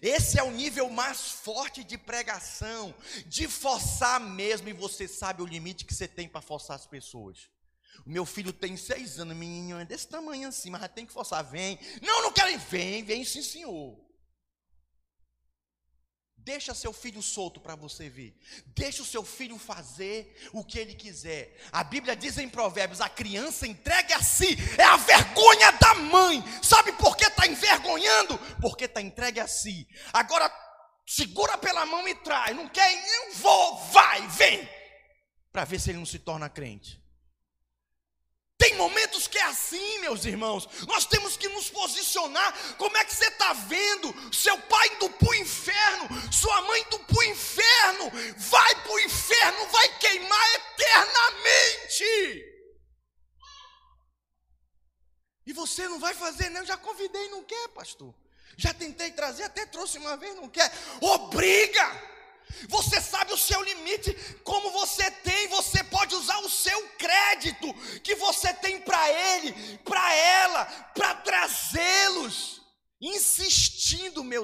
Esse 0.00 0.38
é 0.38 0.42
o 0.42 0.50
nível 0.50 0.88
mais 0.88 1.30
forte 1.30 1.84
de 1.84 1.98
pregação, 1.98 2.94
de 3.26 3.46
forçar 3.48 4.20
mesmo, 4.20 4.68
e 4.68 4.72
você 4.72 5.06
sabe 5.06 5.42
o 5.42 5.46
limite 5.46 5.84
que 5.84 5.94
você 5.94 6.08
tem 6.08 6.28
para 6.28 6.40
forçar 6.40 6.76
as 6.76 6.86
pessoas. 6.86 7.48
O 8.04 8.10
meu 8.10 8.26
filho 8.26 8.52
tem 8.52 8.76
seis 8.76 9.18
anos, 9.18 9.36
menino 9.36 9.78
é 9.78 9.84
desse 9.84 10.08
tamanho 10.08 10.48
assim, 10.48 10.70
mas 10.70 10.86
tem 10.88 11.06
que 11.06 11.12
forçar. 11.12 11.42
Vem. 11.44 11.78
Não, 12.02 12.22
não 12.22 12.32
quero 12.32 12.50
ir. 12.50 12.58
Vem, 12.58 13.02
vem 13.02 13.24
sim, 13.24 13.42
senhor. 13.42 14.06
Deixa 16.46 16.72
seu 16.74 16.92
filho 16.92 17.20
solto 17.20 17.60
para 17.60 17.74
você 17.74 18.08
ver. 18.08 18.38
Deixa 18.66 19.02
o 19.02 19.04
seu 19.04 19.24
filho 19.24 19.58
fazer 19.58 20.48
o 20.52 20.64
que 20.64 20.78
ele 20.78 20.94
quiser. 20.94 21.56
A 21.72 21.82
Bíblia 21.82 22.14
diz 22.14 22.38
em 22.38 22.48
Provérbios: 22.48 23.00
a 23.00 23.08
criança 23.08 23.66
entregue 23.66 24.12
a 24.12 24.22
si 24.22 24.56
é 24.78 24.84
a 24.84 24.96
vergonha 24.96 25.72
da 25.72 25.94
mãe. 25.94 26.44
Sabe 26.62 26.92
por 26.92 27.16
que 27.16 27.24
está 27.24 27.48
envergonhando? 27.48 28.38
Porque 28.60 28.84
está 28.84 29.00
entregue 29.00 29.40
a 29.40 29.48
si. 29.48 29.88
Agora, 30.12 30.48
segura 31.04 31.58
pela 31.58 31.84
mão 31.84 32.06
e 32.06 32.14
traz. 32.14 32.54
Não 32.54 32.68
quer? 32.68 32.92
Eu 32.92 33.34
vou, 33.34 33.78
vai, 33.86 34.24
vem. 34.28 34.68
Para 35.50 35.64
ver 35.64 35.80
se 35.80 35.90
ele 35.90 35.98
não 35.98 36.06
se 36.06 36.20
torna 36.20 36.48
crente. 36.48 37.04
Momentos 38.76 39.26
que 39.26 39.38
é 39.38 39.42
assim, 39.42 39.98
meus 40.00 40.24
irmãos. 40.24 40.68
Nós 40.86 41.06
temos 41.06 41.36
que 41.36 41.48
nos 41.48 41.68
posicionar. 41.68 42.52
Como 42.76 42.96
é 42.96 43.04
que 43.04 43.14
você 43.14 43.26
está 43.26 43.52
vendo? 43.52 44.14
Seu 44.32 44.56
pai 44.58 44.88
indo 44.94 45.10
para 45.10 45.28
o 45.28 45.34
inferno, 45.34 46.08
sua 46.32 46.62
mãe 46.62 46.80
indo 46.82 46.98
para 47.00 47.18
o 47.18 47.24
inferno, 47.24 48.10
vai 48.36 48.74
para 48.82 48.92
o 48.92 49.00
inferno, 49.00 49.66
vai 49.68 49.98
queimar 49.98 50.54
eternamente. 50.54 52.04
E 55.46 55.52
você 55.52 55.88
não 55.88 55.98
vai 55.98 56.14
fazer, 56.14 56.50
não? 56.50 56.64
Já 56.64 56.76
convidei, 56.76 57.28
não 57.28 57.42
quer, 57.44 57.68
pastor. 57.68 58.14
Já 58.56 58.72
tentei 58.74 59.10
trazer, 59.12 59.44
até 59.44 59.66
trouxe 59.66 59.98
uma 59.98 60.16
vez, 60.16 60.34
não 60.34 60.48
quer. 60.48 60.72
Obriga! 61.00 62.16
Você 62.68 63.00
sabe 63.00 63.32
o 63.32 63.36
seu 63.36 63.60
limite, 63.62 64.14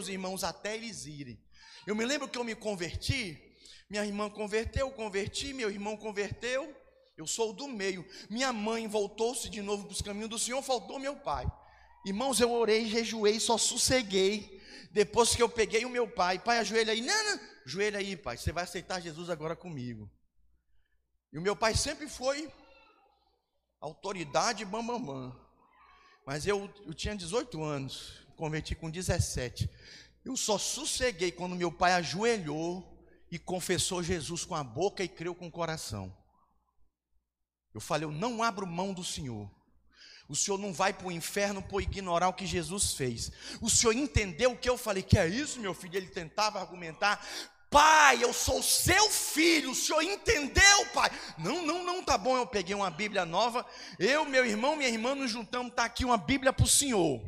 meus 0.02 0.08
irmãos, 0.08 0.44
até 0.44 0.74
eles 0.74 1.06
irem. 1.06 1.40
Eu 1.86 1.94
me 1.94 2.04
lembro 2.04 2.28
que 2.28 2.36
eu 2.36 2.42
me 2.42 2.54
converti, 2.56 3.40
minha 3.88 4.04
irmã 4.04 4.28
converteu, 4.28 4.90
converti, 4.90 5.52
meu 5.52 5.70
irmão 5.70 5.96
converteu, 5.96 6.74
eu 7.16 7.26
sou 7.26 7.52
do 7.52 7.68
meio. 7.68 8.04
Minha 8.28 8.52
mãe 8.52 8.88
voltou-se 8.88 9.48
de 9.48 9.62
novo 9.62 9.84
para 9.84 9.92
os 9.92 10.02
caminhos 10.02 10.30
do 10.30 10.38
Senhor, 10.38 10.60
faltou 10.62 10.98
meu 10.98 11.14
pai. 11.14 11.46
Irmãos, 12.04 12.40
eu 12.40 12.50
orei, 12.50 12.88
jejuei, 12.88 13.38
só 13.38 13.56
sosseguei. 13.56 14.60
Depois 14.90 15.36
que 15.36 15.42
eu 15.42 15.48
peguei 15.48 15.84
o 15.84 15.90
meu 15.90 16.08
pai, 16.08 16.38
pai, 16.38 16.58
ajoelha 16.58 16.92
aí, 16.92 17.00
não, 17.00 17.24
não, 17.24 17.40
joelha 17.64 17.98
aí, 17.98 18.16
pai, 18.16 18.36
você 18.36 18.50
vai 18.50 18.64
aceitar 18.64 19.00
Jesus 19.00 19.30
agora 19.30 19.54
comigo. 19.54 20.10
E 21.32 21.38
o 21.38 21.42
meu 21.42 21.54
pai 21.54 21.74
sempre 21.76 22.08
foi 22.08 22.52
autoridade 23.80 24.64
bambambam. 24.64 25.30
Bam, 25.30 25.30
bam. 25.30 25.42
Mas 26.26 26.46
eu, 26.46 26.72
eu 26.86 26.94
tinha 26.94 27.16
18 27.16 27.62
anos, 27.62 28.21
converti 28.42 28.74
com 28.74 28.90
17. 28.90 29.70
Eu 30.24 30.36
só 30.36 30.58
sosseguei 30.58 31.30
quando 31.30 31.54
meu 31.54 31.70
pai 31.70 31.92
ajoelhou 31.92 33.06
e 33.30 33.38
confessou 33.38 34.02
Jesus 34.02 34.44
com 34.44 34.56
a 34.56 34.64
boca 34.64 35.04
e 35.04 35.08
creu 35.08 35.32
com 35.32 35.46
o 35.46 35.50
coração. 35.50 36.12
Eu 37.72 37.80
falei, 37.80 38.04
eu 38.04 38.10
não 38.10 38.42
abro 38.42 38.66
mão 38.66 38.92
do 38.92 39.04
Senhor. 39.04 39.48
O 40.28 40.34
senhor 40.34 40.58
não 40.58 40.72
vai 40.72 40.92
para 40.92 41.06
o 41.06 41.12
inferno 41.12 41.62
por 41.62 41.82
ignorar 41.82 42.28
o 42.28 42.32
que 42.32 42.46
Jesus 42.46 42.94
fez. 42.94 43.30
O 43.60 43.70
senhor 43.70 43.92
entendeu 43.92 44.52
o 44.52 44.58
que 44.58 44.68
eu 44.68 44.76
falei? 44.76 45.02
Que 45.02 45.18
é 45.18 45.28
isso, 45.28 45.60
meu 45.60 45.74
filho? 45.74 45.96
Ele 45.96 46.08
tentava 46.08 46.58
argumentar. 46.58 47.24
Pai, 47.70 48.22
eu 48.22 48.32
sou 48.32 48.62
seu 48.62 49.08
filho, 49.10 49.70
o 49.70 49.74
senhor 49.74 50.02
entendeu, 50.02 50.86
pai? 50.92 51.10
Não, 51.38 51.64
não, 51.64 51.84
não, 51.84 52.02
tá 52.02 52.18
bom. 52.18 52.36
Eu 52.36 52.46
peguei 52.46 52.74
uma 52.74 52.90
Bíblia 52.90 53.24
nova. 53.24 53.64
Eu, 53.98 54.24
meu 54.24 54.44
irmão, 54.44 54.74
minha 54.74 54.88
irmã, 54.88 55.14
nos 55.14 55.30
juntamos. 55.30 55.74
Tá 55.74 55.84
aqui 55.84 56.04
uma 56.04 56.16
Bíblia 56.16 56.52
para 56.52 56.64
o 56.64 56.68
senhor. 56.68 57.20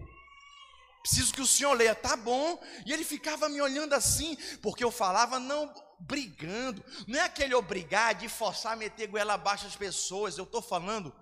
Preciso 1.04 1.34
que 1.34 1.42
o 1.42 1.46
senhor 1.46 1.74
leia, 1.74 1.94
tá 1.94 2.16
bom? 2.16 2.58
E 2.86 2.90
ele 2.90 3.04
ficava 3.04 3.46
me 3.46 3.60
olhando 3.60 3.92
assim, 3.92 4.38
porque 4.62 4.82
eu 4.82 4.90
falava, 4.90 5.38
não, 5.38 5.70
brigando. 6.00 6.82
Não 7.06 7.18
é 7.18 7.24
aquele 7.24 7.54
obrigar 7.54 8.14
de 8.14 8.26
forçar, 8.26 8.74
meter 8.74 9.08
goela 9.08 9.34
abaixo 9.34 9.66
as 9.66 9.76
pessoas. 9.76 10.38
Eu 10.38 10.44
estou 10.44 10.62
falando 10.62 11.14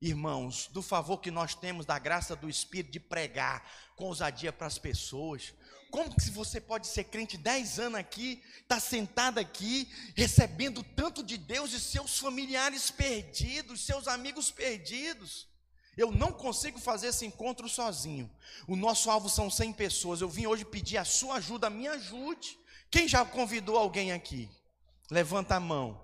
irmãos, 0.00 0.68
do 0.72 0.82
favor 0.82 1.18
que 1.18 1.30
nós 1.30 1.54
temos 1.54 1.84
da 1.84 1.98
graça 1.98 2.36
do 2.36 2.48
Espírito 2.48 2.92
de 2.92 3.00
pregar 3.00 3.68
com 3.96 4.06
ousadia 4.06 4.52
para 4.52 4.66
as 4.66 4.78
pessoas. 4.78 5.52
Como 5.90 6.14
que 6.14 6.30
você 6.30 6.60
pode 6.60 6.86
ser 6.86 7.04
crente 7.04 7.36
10 7.36 7.78
anos 7.80 7.98
aqui, 7.98 8.42
está 8.60 8.78
sentado 8.78 9.38
aqui, 9.38 9.88
recebendo 10.14 10.82
tanto 10.82 11.22
de 11.22 11.36
Deus 11.36 11.72
e 11.72 11.80
seus 11.80 12.18
familiares 12.18 12.90
perdidos, 12.90 13.84
seus 13.84 14.06
amigos 14.06 14.50
perdidos? 14.50 15.47
Eu 15.98 16.12
não 16.12 16.30
consigo 16.32 16.78
fazer 16.78 17.08
esse 17.08 17.26
encontro 17.26 17.68
sozinho. 17.68 18.30
O 18.68 18.76
nosso 18.76 19.10
alvo 19.10 19.28
são 19.28 19.50
100 19.50 19.72
pessoas. 19.72 20.20
Eu 20.20 20.28
vim 20.28 20.46
hoje 20.46 20.64
pedir 20.64 20.96
a 20.96 21.04
sua 21.04 21.34
ajuda, 21.34 21.68
me 21.68 21.88
ajude. 21.88 22.56
Quem 22.88 23.08
já 23.08 23.24
convidou 23.24 23.76
alguém 23.76 24.12
aqui? 24.12 24.48
Levanta 25.10 25.56
a 25.56 25.60
mão. 25.60 26.00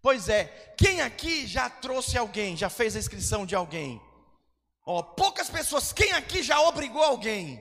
Pois 0.00 0.28
é, 0.28 0.44
quem 0.78 1.00
aqui 1.00 1.44
já 1.44 1.68
trouxe 1.68 2.16
alguém, 2.16 2.56
já 2.56 2.70
fez 2.70 2.94
a 2.94 3.00
inscrição 3.00 3.44
de 3.44 3.56
alguém? 3.56 4.00
Ó, 4.86 5.02
poucas 5.02 5.50
pessoas, 5.50 5.92
quem 5.92 6.12
aqui 6.12 6.40
já 6.44 6.60
obrigou 6.60 7.02
alguém? 7.02 7.60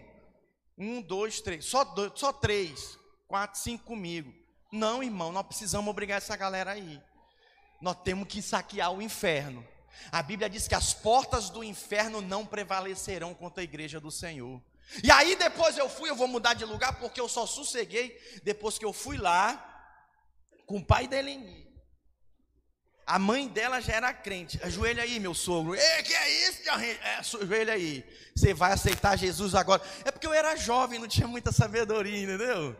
Um, 0.77 1.01
dois, 1.01 1.41
três, 1.41 1.65
só, 1.65 1.83
dois, 1.83 2.11
só 2.13 2.31
três, 2.31 2.99
quatro, 3.27 3.59
cinco 3.59 3.85
comigo. 3.85 4.31
Não, 4.71 5.01
irmão, 5.01 5.31
nós 5.31 5.47
precisamos 5.47 5.89
obrigar 5.89 6.19
essa 6.19 6.35
galera 6.35 6.73
aí. 6.73 7.01
Nós 7.81 7.97
temos 8.03 8.27
que 8.27 8.39
saquear 8.39 8.91
o 8.91 9.01
inferno. 9.01 9.65
A 10.11 10.21
Bíblia 10.21 10.49
diz 10.49 10.67
que 10.67 10.75
as 10.75 10.93
portas 10.93 11.49
do 11.49 11.63
inferno 11.63 12.21
não 12.21 12.45
prevalecerão 12.45 13.33
contra 13.33 13.61
a 13.61 13.63
igreja 13.63 13.99
do 13.99 14.11
Senhor. 14.11 14.61
E 15.03 15.11
aí 15.11 15.35
depois 15.35 15.77
eu 15.77 15.89
fui, 15.89 16.09
eu 16.09 16.15
vou 16.15 16.27
mudar 16.27 16.53
de 16.53 16.63
lugar 16.65 16.99
porque 16.99 17.19
eu 17.19 17.27
só 17.27 17.45
sosseguei 17.45 18.19
depois 18.43 18.77
que 18.77 18.85
eu 18.85 18.93
fui 18.93 19.17
lá 19.17 19.71
com 20.65 20.77
o 20.77 20.85
pai 20.85 21.07
da 21.07 21.17
Eleni. 21.17 21.65
A 23.05 23.19
mãe 23.19 23.47
dela 23.47 23.79
já 23.79 23.93
era 23.93 24.13
crente. 24.13 24.59
Ajoelha 24.63 25.03
aí, 25.03 25.19
meu 25.19 25.35
sogro. 25.35 25.75
Ei, 25.75 26.03
que 26.03 26.13
é 26.13 26.49
isso, 26.49 26.61
é, 26.69 27.15
ajoelha 27.17 27.73
aí. 27.73 28.03
Você 28.35 28.51
vai 28.51 28.71
aceitar 28.71 29.15
Jesus 29.15 29.53
agora. 29.53 29.81
É 30.03 30.11
porque 30.11 30.25
eu 30.25 30.33
era 30.33 30.55
jovem, 30.55 30.99
não 30.99 31.07
tinha 31.07 31.27
muita 31.27 31.51
sabedoria, 31.51 32.23
entendeu? 32.23 32.75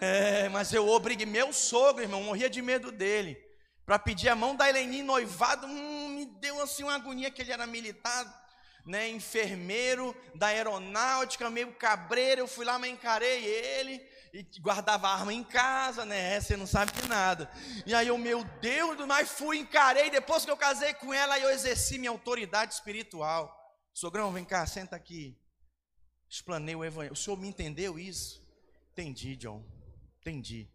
É, 0.00 0.48
mas 0.48 0.72
eu 0.72 0.88
obriguei. 0.88 1.26
Meu 1.26 1.52
sogro, 1.52 2.04
irmão, 2.04 2.22
morria 2.22 2.48
de 2.48 2.62
medo 2.62 2.92
dele. 2.92 3.36
Para 3.84 3.98
pedir 3.98 4.28
a 4.28 4.36
mão 4.36 4.54
da 4.54 4.68
Eleni 4.68 5.02
noivado, 5.02 5.66
hum, 5.66 5.97
deu 6.40 6.60
assim 6.62 6.84
uma 6.84 6.94
agonia 6.94 7.30
que 7.30 7.42
ele 7.42 7.52
era 7.52 7.66
militar, 7.66 8.46
né, 8.84 9.08
enfermeiro 9.08 10.16
da 10.34 10.48
aeronáutica, 10.48 11.50
meio 11.50 11.72
cabreiro. 11.74 12.42
Eu 12.42 12.48
fui 12.48 12.64
lá, 12.64 12.78
mas 12.78 12.90
encarei 12.90 13.44
ele 13.44 14.00
e 14.32 14.42
guardava 14.60 15.08
arma 15.08 15.32
em 15.32 15.44
casa, 15.44 16.04
né? 16.04 16.40
Você 16.40 16.56
não 16.56 16.66
sabe 16.66 16.92
de 16.92 17.08
nada. 17.08 17.50
E 17.86 17.94
aí 17.94 18.08
eu, 18.08 18.18
meu 18.18 18.44
Deus, 18.60 18.98
mas 19.06 19.30
fui, 19.30 19.58
encarei. 19.58 20.10
Depois 20.10 20.44
que 20.44 20.50
eu 20.50 20.56
casei 20.56 20.94
com 20.94 21.12
ela, 21.12 21.38
eu 21.38 21.50
exerci 21.50 21.98
minha 21.98 22.10
autoridade 22.10 22.74
espiritual. 22.74 23.54
Sogrão, 23.92 24.32
vem 24.32 24.44
cá, 24.44 24.66
senta 24.66 24.96
aqui. 24.96 25.38
Explanei 26.28 26.74
o 26.74 26.84
evangelho. 26.84 27.12
O 27.12 27.16
senhor 27.16 27.38
me 27.38 27.48
entendeu 27.48 27.98
isso? 27.98 28.46
Entendi, 28.92 29.36
John. 29.36 29.64
Entendi. 30.20 30.70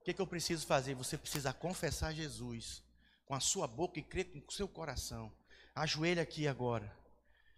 O 0.00 0.04
que, 0.04 0.14
que 0.14 0.22
eu 0.22 0.26
preciso 0.26 0.66
fazer? 0.66 0.94
Você 0.94 1.18
precisa 1.18 1.52
confessar 1.52 2.14
Jesus 2.14 2.85
com 3.26 3.34
a 3.34 3.40
sua 3.40 3.66
boca 3.66 3.98
e 3.98 4.02
crer 4.02 4.24
com 4.26 4.38
o 4.38 4.52
seu 4.52 4.66
coração. 4.66 5.30
Ajoelha 5.74 6.22
aqui 6.22 6.48
agora. 6.48 6.90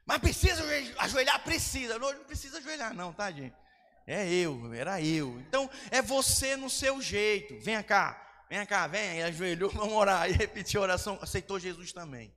Mas 0.05 0.19
precisa 0.19 0.65
ajoelhar? 0.99 1.45
Precisa. 1.45 1.99
Não, 1.99 2.13
não 2.13 2.25
precisa 2.25 2.59
ajoelhar, 2.59 2.95
não, 2.95 3.13
tá, 3.13 3.31
gente? 3.31 3.55
É 4.07 4.27
eu, 4.27 4.73
era 4.73 5.03
eu. 5.03 5.39
Então, 5.41 5.71
é 5.91 6.01
você 6.01 6.57
no 6.57 6.71
seu 6.71 7.01
jeito. 7.03 7.61
Venha 7.61 7.83
cá, 7.83 8.45
venha 8.49 8.65
cá, 8.65 8.87
vem. 8.87 9.19
E 9.19 9.23
ajoelhou, 9.23 9.69
vamos 9.71 9.93
orar. 9.93 10.29
E 10.29 10.33
repetiu 10.33 10.81
a 10.81 10.85
oração, 10.85 11.19
aceitou 11.21 11.61
Jesus 11.61 11.93
também. 11.93 12.35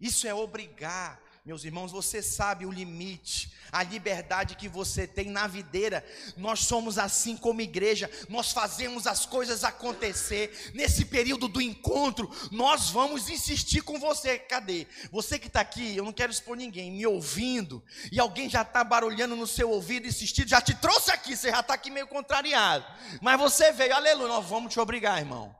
Isso 0.00 0.26
é 0.26 0.32
obrigar 0.32 1.20
meus 1.48 1.64
irmãos, 1.64 1.90
você 1.90 2.22
sabe 2.22 2.66
o 2.66 2.70
limite, 2.70 3.50
a 3.72 3.82
liberdade 3.82 4.54
que 4.54 4.68
você 4.68 5.06
tem 5.06 5.30
na 5.30 5.46
videira. 5.46 6.04
Nós 6.36 6.60
somos 6.60 6.98
assim 6.98 7.38
como 7.38 7.62
igreja, 7.62 8.10
nós 8.28 8.52
fazemos 8.52 9.06
as 9.06 9.24
coisas 9.24 9.64
acontecer. 9.64 10.72
Nesse 10.74 11.06
período 11.06 11.48
do 11.48 11.62
encontro, 11.62 12.30
nós 12.52 12.90
vamos 12.90 13.30
insistir 13.30 13.80
com 13.80 13.98
você. 13.98 14.38
Cadê? 14.38 14.86
Você 15.10 15.38
que 15.38 15.46
está 15.46 15.62
aqui, 15.62 15.96
eu 15.96 16.04
não 16.04 16.12
quero 16.12 16.30
expor 16.30 16.54
ninguém, 16.54 16.92
me 16.92 17.06
ouvindo, 17.06 17.82
e 18.12 18.20
alguém 18.20 18.50
já 18.50 18.60
está 18.60 18.84
barulhando 18.84 19.34
no 19.34 19.46
seu 19.46 19.70
ouvido, 19.70 20.06
insistindo, 20.06 20.48
já 20.48 20.60
te 20.60 20.74
trouxe 20.74 21.10
aqui, 21.10 21.34
você 21.34 21.50
já 21.50 21.60
está 21.60 21.72
aqui 21.72 21.90
meio 21.90 22.08
contrariado. 22.08 22.84
Mas 23.22 23.40
você 23.40 23.72
veio, 23.72 23.94
aleluia, 23.94 24.28
nós 24.28 24.44
vamos 24.44 24.70
te 24.70 24.78
obrigar, 24.78 25.18
irmão. 25.18 25.56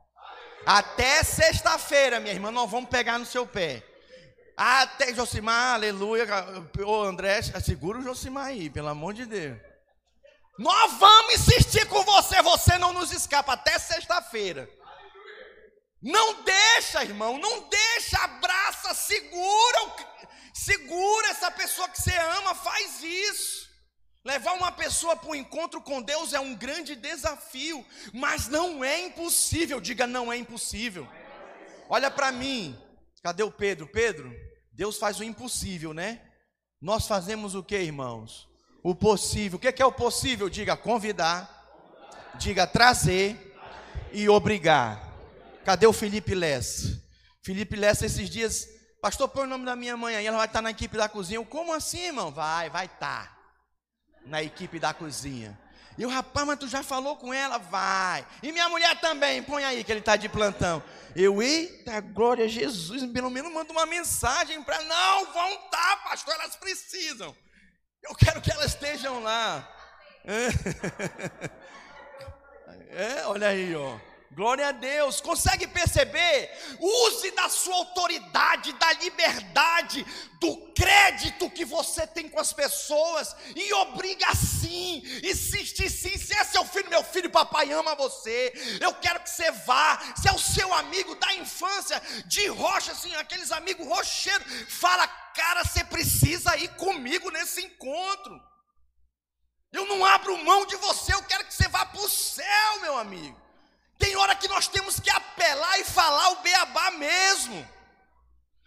Até 0.66 1.22
sexta-feira, 1.22 2.20
minha 2.20 2.34
irmã, 2.34 2.50
nós 2.50 2.70
vamos 2.70 2.90
pegar 2.90 3.18
no 3.18 3.24
seu 3.24 3.46
pé. 3.46 3.87
Até 4.60 5.14
Josimar, 5.14 5.74
aleluia. 5.74 6.26
Ô 6.84 7.04
André, 7.04 7.40
segura 7.42 8.00
o 8.00 8.02
Josimar 8.02 8.46
aí, 8.46 8.68
pelo 8.68 8.88
amor 8.88 9.14
de 9.14 9.24
Deus. 9.24 9.56
Nós 10.58 10.94
vamos 10.94 11.34
insistir 11.34 11.86
com 11.86 12.02
você, 12.02 12.42
você 12.42 12.76
não 12.76 12.92
nos 12.92 13.12
escapa 13.12 13.52
até 13.52 13.78
sexta-feira. 13.78 14.68
Não 16.02 16.42
deixa, 16.42 17.04
irmão, 17.04 17.38
não 17.38 17.68
deixa, 17.68 18.18
abraça, 18.18 18.94
segura, 18.94 19.78
segura 20.52 21.28
essa 21.28 21.52
pessoa 21.52 21.88
que 21.88 22.02
você 22.02 22.16
ama, 22.16 22.52
faz 22.52 23.00
isso. 23.00 23.68
Levar 24.24 24.54
uma 24.54 24.72
pessoa 24.72 25.14
para 25.14 25.30
o 25.30 25.36
encontro 25.36 25.80
com 25.80 26.02
Deus 26.02 26.32
é 26.32 26.40
um 26.40 26.56
grande 26.56 26.96
desafio, 26.96 27.86
mas 28.12 28.48
não 28.48 28.82
é 28.82 29.02
impossível. 29.02 29.80
Diga, 29.80 30.04
não 30.04 30.32
é 30.32 30.36
impossível. 30.36 31.06
Olha 31.88 32.10
para 32.10 32.32
mim, 32.32 32.76
cadê 33.22 33.44
o 33.44 33.52
Pedro? 33.52 33.86
Pedro, 33.86 34.47
Deus 34.78 34.96
faz 34.96 35.18
o 35.18 35.24
impossível, 35.24 35.92
né? 35.92 36.20
Nós 36.80 37.08
fazemos 37.08 37.56
o 37.56 37.64
que, 37.64 37.76
irmãos? 37.76 38.48
O 38.80 38.94
possível. 38.94 39.56
O 39.56 39.60
que 39.60 39.82
é 39.82 39.84
o 39.84 39.90
possível? 39.90 40.48
Diga 40.48 40.76
convidar, 40.76 41.66
diga 42.38 42.64
trazer 42.64 43.56
e 44.12 44.28
obrigar. 44.28 45.02
Cadê 45.64 45.84
o 45.84 45.92
Felipe 45.92 46.32
Lessa? 46.32 47.02
Felipe 47.42 47.74
Lessa, 47.74 48.06
esses 48.06 48.30
dias, 48.30 48.68
pastor, 49.02 49.28
põe 49.28 49.42
o 49.42 49.48
nome 49.48 49.64
da 49.64 49.74
minha 49.74 49.96
mãe 49.96 50.14
aí, 50.14 50.24
ela 50.24 50.36
vai 50.36 50.46
estar 50.46 50.62
na 50.62 50.70
equipe 50.70 50.96
da 50.96 51.08
cozinha. 51.08 51.38
Eu, 51.38 51.44
Como 51.44 51.74
assim, 51.74 52.06
irmão? 52.06 52.30
Vai, 52.30 52.70
vai 52.70 52.86
estar 52.86 53.36
na 54.26 54.44
equipe 54.44 54.78
da 54.78 54.94
cozinha. 54.94 55.58
E 55.98 56.06
o 56.06 56.08
rapaz, 56.08 56.46
mas 56.46 56.58
tu 56.60 56.68
já 56.68 56.80
falou 56.80 57.16
com 57.16 57.34
ela? 57.34 57.58
Vai. 57.58 58.24
E 58.40 58.52
minha 58.52 58.68
mulher 58.68 59.00
também, 59.00 59.42
põe 59.42 59.64
aí 59.64 59.82
que 59.82 59.90
ele 59.90 59.98
está 59.98 60.14
de 60.14 60.28
plantão. 60.28 60.80
Eu, 61.16 61.42
eita, 61.42 62.00
glória 62.00 62.44
a 62.44 62.48
Jesus, 62.48 63.04
pelo 63.10 63.28
menos 63.28 63.52
manda 63.52 63.72
uma 63.72 63.84
mensagem 63.84 64.62
para. 64.62 64.80
Não, 64.84 65.32
vão 65.32 65.50
estar, 65.54 65.68
tá, 65.70 65.96
pastor, 66.08 66.34
elas 66.34 66.54
precisam. 66.54 67.36
Eu 68.00 68.14
quero 68.14 68.40
que 68.40 68.52
elas 68.52 68.66
estejam 68.66 69.20
lá. 69.22 69.68
É, 72.90 73.26
olha 73.26 73.48
aí, 73.48 73.76
ó. 73.76 73.98
Glória 74.38 74.68
a 74.68 74.70
Deus. 74.70 75.20
Consegue 75.20 75.66
perceber? 75.66 76.48
Use 76.78 77.28
da 77.32 77.48
sua 77.48 77.74
autoridade, 77.74 78.72
da 78.74 78.92
liberdade, 78.92 80.06
do 80.38 80.56
crédito 80.74 81.50
que 81.50 81.64
você 81.64 82.06
tem 82.06 82.28
com 82.28 82.38
as 82.38 82.52
pessoas 82.52 83.34
e 83.56 83.72
obriga 83.72 84.32
sim, 84.36 85.02
insiste 85.24 85.90
sim. 85.90 86.16
Se 86.16 86.38
é 86.38 86.44
seu 86.44 86.64
filho, 86.64 86.88
meu 86.88 87.02
filho, 87.02 87.28
papai 87.28 87.72
ama 87.72 87.96
você. 87.96 88.52
Eu 88.80 88.94
quero 88.94 89.18
que 89.18 89.28
você 89.28 89.50
vá. 89.50 89.98
Se 90.14 90.28
é 90.28 90.32
o 90.32 90.38
seu 90.38 90.72
amigo 90.72 91.16
da 91.16 91.34
infância, 91.34 92.00
de 92.26 92.46
rocha, 92.46 92.92
assim, 92.92 93.12
aqueles 93.16 93.50
amigos 93.50 93.88
rocheiros, 93.88 94.46
fala, 94.68 95.08
cara, 95.34 95.64
você 95.64 95.82
precisa 95.82 96.56
ir 96.58 96.68
comigo 96.76 97.28
nesse 97.32 97.60
encontro. 97.60 98.40
Eu 99.72 99.84
não 99.86 100.04
abro 100.04 100.38
mão 100.44 100.64
de 100.64 100.76
você, 100.76 101.12
eu 101.12 101.24
quero 101.24 101.44
que 101.44 101.52
você 101.52 101.66
vá 101.66 101.84
para 101.84 102.00
o 102.00 102.08
céu, 102.08 102.80
meu 102.82 102.96
amigo. 102.96 103.47
Tem 103.98 104.16
hora 104.16 104.36
que 104.36 104.48
nós 104.48 104.68
temos 104.68 105.00
que 105.00 105.10
apelar 105.10 105.80
e 105.80 105.84
falar 105.84 106.30
o 106.30 106.42
beabá 106.42 106.90
mesmo. 106.92 107.68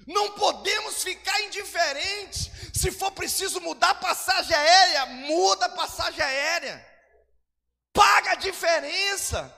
Não 0.06 0.32
podemos 0.32 1.04
ficar 1.04 1.40
indiferentes. 1.42 2.52
Se 2.74 2.92
for 2.92 3.12
preciso 3.12 3.62
mudar 3.62 3.92
a 3.92 3.96
passagem 3.96 4.56
aérea, 4.56 5.06
muda 5.06 5.66
a 5.66 5.70
passagem 5.70 6.22
aérea. 6.22 6.86
Paga 7.94 8.32
a 8.32 8.36
diferença. 8.36 9.56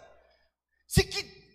Se 0.88 1.04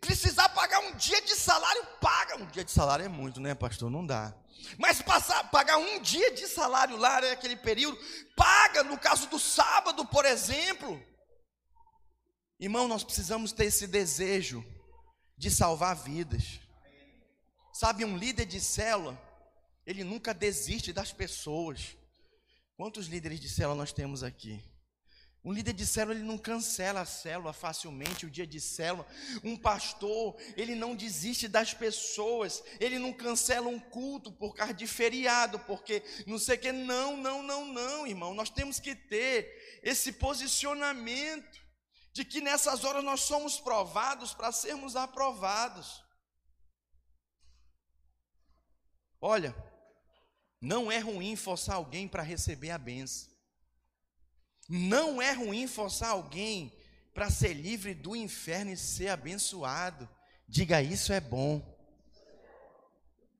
precisar 0.01 0.49
pagar 0.51 0.81
um 0.81 0.93
dia 0.95 1.21
de 1.23 1.35
salário, 1.35 1.85
paga. 2.01 2.37
Um 2.37 2.47
dia 2.47 2.65
de 2.65 2.71
salário 2.71 3.05
é 3.05 3.09
muito, 3.09 3.41
né, 3.41 3.55
pastor? 3.55 3.91
Não 3.91 4.05
dá. 4.05 4.35
Mas 4.77 5.01
passar, 5.01 5.51
pagar 5.51 5.77
um 5.77 6.01
dia 6.01 6.33
de 6.33 6.47
salário 6.49 6.97
lá 6.97 7.21
naquele 7.21 7.57
período, 7.57 7.99
paga 8.37 8.83
no 8.83 8.99
caso 8.99 9.29
do 9.29 9.39
sábado, 9.39 10.05
por 10.07 10.25
exemplo. 10.25 11.01
Irmão, 12.61 12.89
nós 12.89 13.05
precisamos 13.05 13.53
ter 13.53 13.67
esse 13.67 13.87
desejo 13.87 14.65
de 15.37 15.49
salvar 15.49 15.95
vidas. 15.95 16.61
Sabe, 17.73 18.05
um 18.05 18.17
líder 18.17 18.47
de 18.47 18.61
célula, 18.61 19.17
ele 19.87 20.03
nunca 20.03 20.35
desiste 20.35 20.93
das 20.93 21.13
pessoas. 21.13 21.97
Quantos 22.77 23.07
líderes 23.07 23.39
de 23.39 23.49
célula 23.49 23.77
nós 23.77 23.93
temos 23.93 24.25
aqui? 24.25 24.61
Um 25.45 25.53
líder 25.53 25.73
de 25.73 25.87
célula, 25.87 26.17
ele 26.17 26.27
não 26.27 26.37
cancela 26.37 27.03
a 27.03 27.07
célula 27.07 27.53
facilmente, 27.53 28.27
o 28.27 28.31
dia 28.31 28.45
de 28.45 28.61
célula. 28.61 29.07
Um 29.45 29.57
pastor, 29.57 30.37
ele 30.57 30.75
não 30.75 30.97
desiste 30.97 31.47
das 31.47 31.73
pessoas. 31.73 32.61
Ele 32.81 32.99
não 32.99 33.13
cancela 33.13 33.69
um 33.69 33.79
culto 33.79 34.33
por 34.33 34.57
causa 34.57 34.75
de 34.75 34.87
feriado, 34.89 35.61
porque 35.61 36.03
não 36.27 36.41
sei 36.41 36.57
o 36.57 36.59
que. 36.59 36.73
Não, 36.73 37.17
não, 37.17 37.41
não, 37.41 37.73
não, 37.73 38.05
irmão. 38.05 38.35
Nós 38.35 38.51
temos 38.51 38.81
que 38.81 38.97
ter 38.97 39.81
esse 39.85 40.11
posicionamento 40.11 41.68
de 42.13 42.25
que 42.25 42.41
nessas 42.41 42.85
horas 42.85 43.05
nós 43.05 43.21
somos 43.21 43.61
provados 43.61 44.35
para 44.35 44.53
sermos 44.53 44.97
aprovados. 44.97 46.03
Olha, 49.21 49.55
não 50.61 50.91
é 50.91 50.99
ruim 50.99 51.37
forçar 51.37 51.77
alguém 51.77 52.09
para 52.09 52.23
receber 52.23 52.71
a 52.71 52.79
benção. 52.79 53.33
Não 54.69 55.21
é 55.23 55.33
ruim 55.33 55.67
forçar 55.67 56.11
alguém 56.11 56.77
para 57.15 57.31
ser 57.31 57.55
livre 57.55 57.95
do 57.95 58.15
inferno 58.15 58.71
e 58.71 58.77
ser 58.77 59.09
abençoado. 59.09 60.09
Diga 60.47 60.83
isso 60.83 61.13
é 61.13 61.21
bom. 61.21 61.77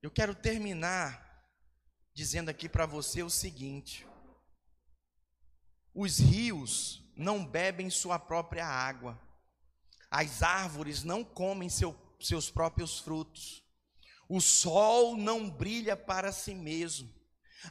Eu 0.03 0.11
quero 0.11 0.35
terminar 0.35 1.27
dizendo 2.15 2.49
aqui 2.49 2.69
para 2.69 2.87
você 2.87 3.23
o 3.23 3.31
seguinte: 3.31 4.07
os 5.95 6.19
rios 6.19 7.08
não 7.19 7.45
bebem 7.45 7.91
sua 7.91 8.17
própria 8.17 8.65
água, 8.65 9.21
as 10.09 10.41
árvores 10.43 11.03
não 11.03 11.25
comem 11.25 11.69
seu, 11.69 11.95
seus 12.21 12.49
próprios 12.49 13.01
frutos, 13.01 13.65
o 14.29 14.41
sol 14.41 15.17
não 15.17 15.51
brilha 15.51 15.97
para 15.97 16.31
si 16.31 16.55
mesmo, 16.55 17.13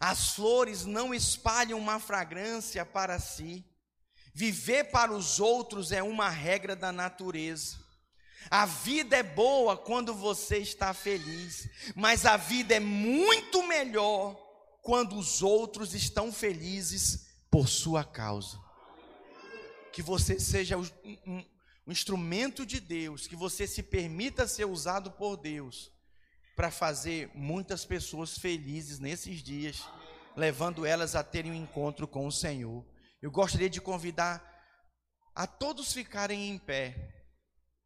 as 0.02 0.32
flores 0.32 0.86
não 0.86 1.14
espalham 1.14 1.80
uma 1.80 1.98
fragrância 1.98 2.86
para 2.86 3.20
si. 3.20 3.64
Viver 4.34 4.92
para 4.92 5.14
os 5.14 5.40
outros 5.40 5.92
é 5.92 6.04
uma 6.04 6.30
regra 6.30 6.76
da 6.76 6.92
natureza. 6.92 7.80
A 8.52 8.66
vida 8.66 9.16
é 9.16 9.24
boa 9.24 9.78
quando 9.78 10.14
você 10.14 10.58
está 10.58 10.94
feliz, 10.94 11.68
mas 11.96 12.26
a 12.26 12.38
vida 12.38 12.76
é 12.76 12.80
muito 12.80 13.66
melhor 13.66 14.36
quando 14.84 15.18
os 15.18 15.42
outros 15.42 15.96
estão 15.96 16.32
felizes 16.32 17.28
por 17.50 17.68
sua 17.68 18.04
causa 18.04 18.67
que 19.98 20.04
você 20.04 20.40
seja 20.40 20.78
um, 20.78 20.86
um, 21.26 21.44
um 21.88 21.92
instrumento 21.92 22.64
de 22.68 22.80
Deus, 22.80 23.26
que 23.26 23.36
você 23.36 23.66
se 23.66 23.82
permita 23.82 24.48
ser 24.48 24.66
usado 24.66 25.10
por 25.10 25.36
Deus 25.38 25.92
para 26.56 26.70
fazer 26.70 27.32
muitas 27.34 27.84
pessoas 27.84 28.38
felizes 28.38 29.00
nesses 29.00 29.42
dias, 29.42 29.84
levando 30.36 30.86
elas 30.86 31.16
a 31.16 31.24
terem 31.24 31.52
um 31.52 31.56
encontro 31.56 32.08
com 32.08 32.28
o 32.28 32.32
Senhor. 32.32 32.86
Eu 33.24 33.32
gostaria 33.32 33.68
de 33.68 33.82
convidar 33.82 34.48
a 35.34 35.48
todos 35.48 35.92
ficarem 35.94 36.48
em 36.48 36.60
pé. 36.60 37.26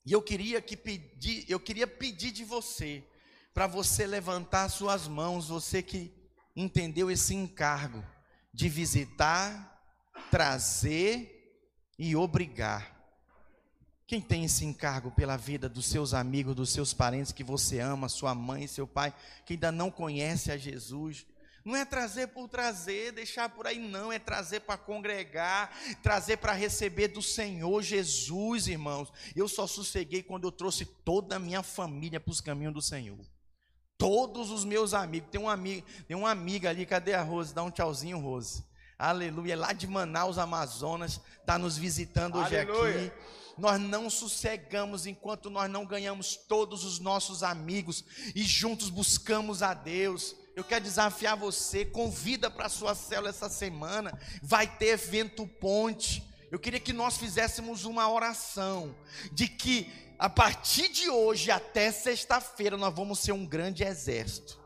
E 0.06 0.12
eu 0.12 0.21
queria 0.21 0.62
que 0.62 0.76
pedir, 0.76 1.45
eu 1.47 1.62
queria 1.62 1.88
pedir 1.88 2.32
de 2.32 2.43
você 2.43 3.08
para 3.54 3.67
você 3.67 4.06
levantar 4.06 4.67
suas 4.67 5.08
mãos, 5.08 5.47
você 5.47 5.82
que 5.82 6.13
entendeu 6.58 7.10
esse 7.10 7.34
encargo 7.34 8.06
de 8.54 8.67
visitar, 8.67 9.82
trazer 10.30 11.38
e 11.97 12.15
obrigar. 12.15 12.99
Quem 14.06 14.19
tem 14.19 14.43
esse 14.43 14.65
encargo 14.65 15.12
pela 15.12 15.38
vida 15.38 15.69
dos 15.69 15.86
seus 15.86 16.13
amigos, 16.13 16.56
dos 16.56 16.71
seus 16.71 16.93
parentes 16.93 17.32
que 17.32 17.43
você 17.43 17.80
ama, 17.80 18.10
sua 18.10 18.36
mãe, 18.36 18.67
seu 18.67 18.86
pai, 18.86 19.13
que 19.45 19.54
ainda 19.54 19.71
não 19.71 19.89
conhece 19.89 20.51
a 20.51 20.58
Jesus, 20.58 21.25
não 21.63 21.75
é 21.75 21.86
trazer 21.86 22.27
por 22.27 22.49
trazer, 22.49 23.12
deixar 23.12 23.47
por 23.49 23.67
aí, 23.67 23.77
não, 23.77 24.12
é 24.12 24.17
trazer 24.17 24.62
para 24.62 24.77
congregar, 24.77 25.71
trazer 26.01 26.38
para 26.38 26.54
receber 26.54 27.10
do 27.10 27.21
Senhor 27.21 27.82
Jesus, 27.84 28.67
irmãos. 28.67 29.13
Eu 29.36 29.47
só 29.47 29.67
sosseguei 29.67 30.23
quando 30.23 30.45
eu 30.45 30.51
trouxe 30.51 30.86
toda 30.86 31.36
a 31.36 31.39
minha 31.39 31.62
família 31.62 32.19
para 32.19 32.32
os 32.32 32.41
caminhos 32.41 32.73
do 32.73 32.82
Senhor. 32.82 33.19
Todos 33.97 34.49
os 34.49 34.65
meus 34.65 34.95
amigos, 34.95 35.30
tem 35.30 35.39
um 35.39 35.47
amigo, 35.47 35.86
tem 36.08 36.17
uma 36.17 36.32
amiga 36.32 36.71
ali, 36.71 36.86
cadê 36.86 37.13
a 37.13 37.21
Rose? 37.21 37.54
Dá 37.54 37.62
um 37.62 37.69
tchauzinho, 37.69 38.17
Rose. 38.17 38.63
Aleluia. 39.01 39.57
Lá 39.57 39.73
de 39.73 39.87
Manaus, 39.87 40.37
Amazonas, 40.37 41.19
está 41.39 41.57
nos 41.57 41.75
visitando 41.75 42.37
hoje 42.37 42.55
Aleluia. 42.55 43.07
aqui. 43.07 43.11
Nós 43.57 43.81
não 43.81 44.11
sossegamos 44.11 45.07
enquanto 45.07 45.49
nós 45.49 45.67
não 45.67 45.87
ganhamos 45.87 46.35
todos 46.35 46.83
os 46.85 46.99
nossos 46.99 47.41
amigos 47.41 48.05
e 48.35 48.43
juntos 48.43 48.91
buscamos 48.91 49.63
a 49.63 49.73
Deus. 49.73 50.35
Eu 50.55 50.63
quero 50.63 50.83
desafiar 50.83 51.35
você, 51.35 51.83
convida 51.83 52.51
para 52.51 52.67
a 52.67 52.69
sua 52.69 52.93
célula 52.93 53.29
essa 53.29 53.49
semana. 53.49 54.15
Vai 54.43 54.67
ter 54.67 54.89
evento 54.89 55.47
ponte. 55.47 56.23
Eu 56.51 56.59
queria 56.59 56.79
que 56.79 56.93
nós 56.93 57.17
fizéssemos 57.17 57.85
uma 57.85 58.07
oração 58.07 58.95
de 59.31 59.47
que 59.47 59.91
a 60.19 60.29
partir 60.29 60.89
de 60.89 61.09
hoje 61.09 61.49
até 61.49 61.91
sexta-feira 61.91 62.77
nós 62.77 62.93
vamos 62.93 63.17
ser 63.17 63.31
um 63.31 63.47
grande 63.47 63.83
exército 63.83 64.61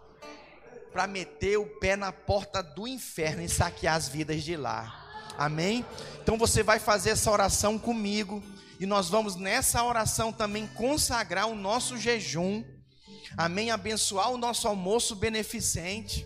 para 0.96 1.08
meter 1.08 1.58
o 1.58 1.66
pé 1.66 1.98
na 1.98 2.14
porta 2.14 2.64
do 2.64 2.88
inferno 2.88 3.42
e 3.42 3.50
saquear 3.50 3.96
as 3.96 4.08
vidas 4.08 4.42
de 4.46 4.56
lá. 4.56 5.28
Amém? 5.38 5.86
Então 6.24 6.38
você 6.38 6.64
vai 6.64 6.80
fazer 6.80 7.10
essa 7.10 7.30
oração 7.30 7.78
comigo 7.78 8.42
e 8.80 8.86
nós 8.86 9.10
vamos 9.10 9.36
nessa 9.36 9.84
oração 9.84 10.32
também 10.32 10.66
consagrar 10.68 11.48
o 11.48 11.54
nosso 11.54 11.98
jejum. 11.98 12.64
Amém? 13.36 13.72
Abençoar 13.72 14.32
o 14.32 14.38
nosso 14.38 14.70
almoço 14.70 15.18
beneficente. 15.18 16.26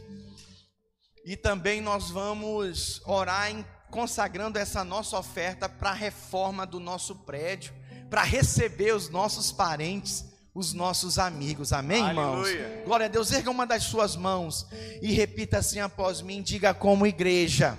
E 1.26 1.36
também 1.36 1.82
nós 1.82 2.12
vamos 2.12 3.02
orar 3.08 3.50
em, 3.50 3.66
consagrando 3.90 4.60
essa 4.60 4.84
nossa 4.84 5.18
oferta 5.18 5.68
para 5.68 5.90
a 5.90 5.96
reforma 5.96 6.68
do 6.68 6.80
nosso 6.80 7.16
prédio, 7.16 7.74
para 8.08 8.22
receber 8.22 8.94
os 8.94 9.10
nossos 9.10 9.52
parentes 9.52 10.29
os 10.54 10.74
nossos 10.74 11.20
amigos. 11.20 11.72
Amém, 11.72 12.06
irmãos? 12.06 12.48
Aleluia. 12.48 12.84
Glória 12.86 13.06
a 13.06 13.10
Deus. 13.10 13.32
Erga 13.32 13.52
uma 13.52 13.66
das 13.66 13.84
suas 13.84 14.16
mãos 14.16 14.68
e 15.02 15.12
repita 15.14 15.60
assim 15.60 15.80
após 15.80 16.22
mim. 16.22 16.42
Diga 16.42 16.74
como 16.74 17.06
igreja. 17.08 17.78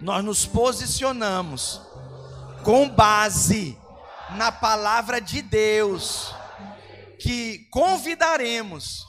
Nós 0.00 0.24
nos 0.24 0.46
posicionamos 0.46 1.80
com 2.64 2.88
base 2.88 3.76
na 4.36 4.52
palavra 4.52 5.20
de 5.20 5.42
Deus, 5.42 6.34
que 7.18 7.66
convidaremos, 7.70 9.06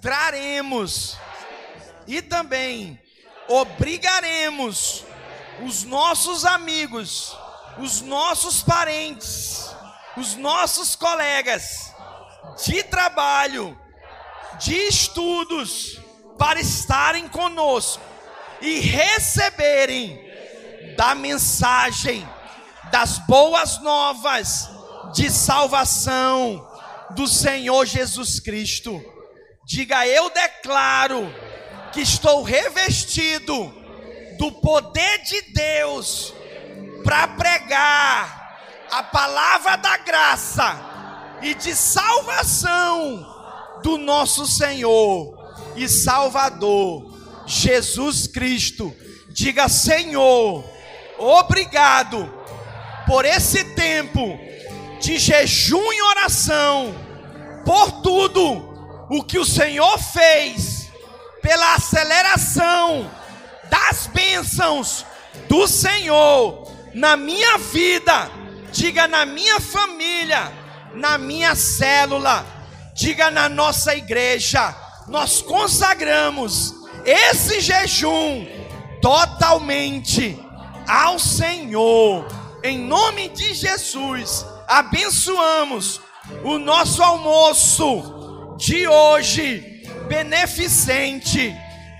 traremos 0.00 1.16
e 2.06 2.20
também 2.20 3.00
obrigaremos 3.48 5.04
os 5.64 5.84
nossos 5.84 6.44
amigos, 6.44 7.36
os 7.78 8.00
nossos 8.00 8.62
parentes, 8.62 9.73
os 10.16 10.36
nossos 10.36 10.94
colegas 10.94 11.92
de 12.64 12.82
trabalho, 12.84 13.78
de 14.60 14.74
estudos, 14.74 15.98
para 16.38 16.60
estarem 16.60 17.28
conosco 17.28 18.02
e 18.60 18.80
receberem 18.80 20.22
da 20.96 21.14
mensagem 21.14 22.26
das 22.90 23.18
boas 23.18 23.80
novas 23.80 24.68
de 25.14 25.30
salvação 25.30 26.66
do 27.10 27.26
Senhor 27.26 27.84
Jesus 27.86 28.40
Cristo. 28.40 29.02
Diga: 29.64 30.06
Eu 30.06 30.30
declaro 30.30 31.32
que 31.92 32.00
estou 32.00 32.42
revestido 32.42 33.72
do 34.38 34.52
poder 34.52 35.22
de 35.22 35.42
Deus 35.52 36.34
para 37.04 37.28
pregar 37.28 38.43
a 38.94 39.02
palavra 39.02 39.76
da 39.76 39.96
graça 39.96 40.80
e 41.42 41.52
de 41.52 41.74
salvação 41.74 43.26
do 43.82 43.98
nosso 43.98 44.46
Senhor 44.46 45.36
e 45.74 45.88
Salvador 45.88 47.12
Jesus 47.44 48.28
Cristo. 48.28 48.94
Diga, 49.30 49.68
Senhor, 49.68 50.64
obrigado 51.18 52.32
por 53.04 53.24
esse 53.24 53.64
tempo 53.74 54.38
de 55.00 55.18
jejum 55.18 55.92
e 55.92 56.02
oração, 56.02 56.94
por 57.64 58.00
tudo 58.00 59.08
o 59.10 59.24
que 59.24 59.40
o 59.40 59.44
Senhor 59.44 59.98
fez, 59.98 60.88
pela 61.42 61.74
aceleração 61.74 63.10
das 63.68 64.06
bênçãos 64.06 65.04
do 65.48 65.66
Senhor 65.66 66.72
na 66.94 67.16
minha 67.16 67.58
vida, 67.58 68.43
diga 68.74 69.06
na 69.06 69.24
minha 69.24 69.60
família, 69.60 70.52
na 70.94 71.16
minha 71.16 71.54
célula, 71.54 72.44
diga 72.92 73.30
na 73.30 73.48
nossa 73.48 73.94
igreja. 73.94 74.74
Nós 75.06 75.40
consagramos 75.40 76.74
esse 77.04 77.60
jejum 77.60 78.46
totalmente 79.00 80.36
ao 80.88 81.20
Senhor, 81.20 82.26
em 82.64 82.78
nome 82.78 83.28
de 83.28 83.54
Jesus. 83.54 84.44
Abençoamos 84.66 86.00
o 86.42 86.58
nosso 86.58 87.00
almoço 87.00 88.56
de 88.56 88.88
hoje, 88.88 89.84
beneficente. 90.08 91.54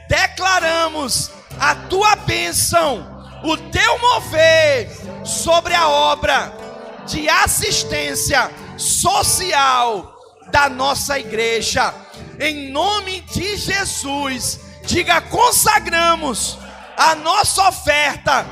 Declaramos 0.09 1.31
a 1.61 1.75
tua 1.77 2.17
bênção, 2.17 3.25
o 3.45 3.57
teu 3.57 3.99
mover 4.01 4.91
sobre 5.25 5.73
a 5.73 5.89
obra 5.89 6.63
de 7.07 7.29
assistência 7.29 8.51
social 8.77 10.14
da 10.51 10.69
nossa 10.69 11.19
igreja. 11.19 11.95
Em 12.40 12.71
nome 12.71 13.21
de 13.23 13.57
Jesus, 13.57 14.61
diga: 14.85 15.21
consagramos 15.21 16.59
a 16.97 17.14
nossa 17.14 17.69
oferta 17.69 18.47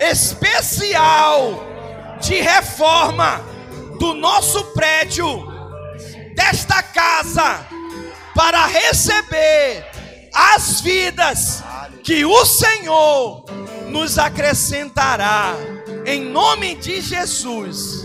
especial 0.00 1.64
de 2.20 2.34
reforma 2.40 3.40
do 3.98 4.14
nosso 4.14 4.62
prédio, 4.72 5.46
desta 6.34 6.82
casa, 6.82 7.66
para 8.34 8.66
receber 8.66 9.86
as 10.34 10.80
vidas 10.80 11.62
que 12.04 12.24
o 12.24 12.44
Senhor 12.44 13.44
nos 13.88 14.18
acrescentará, 14.18 15.54
em 16.06 16.20
nome 16.24 16.76
de 16.76 17.00
Jesus. 17.00 18.04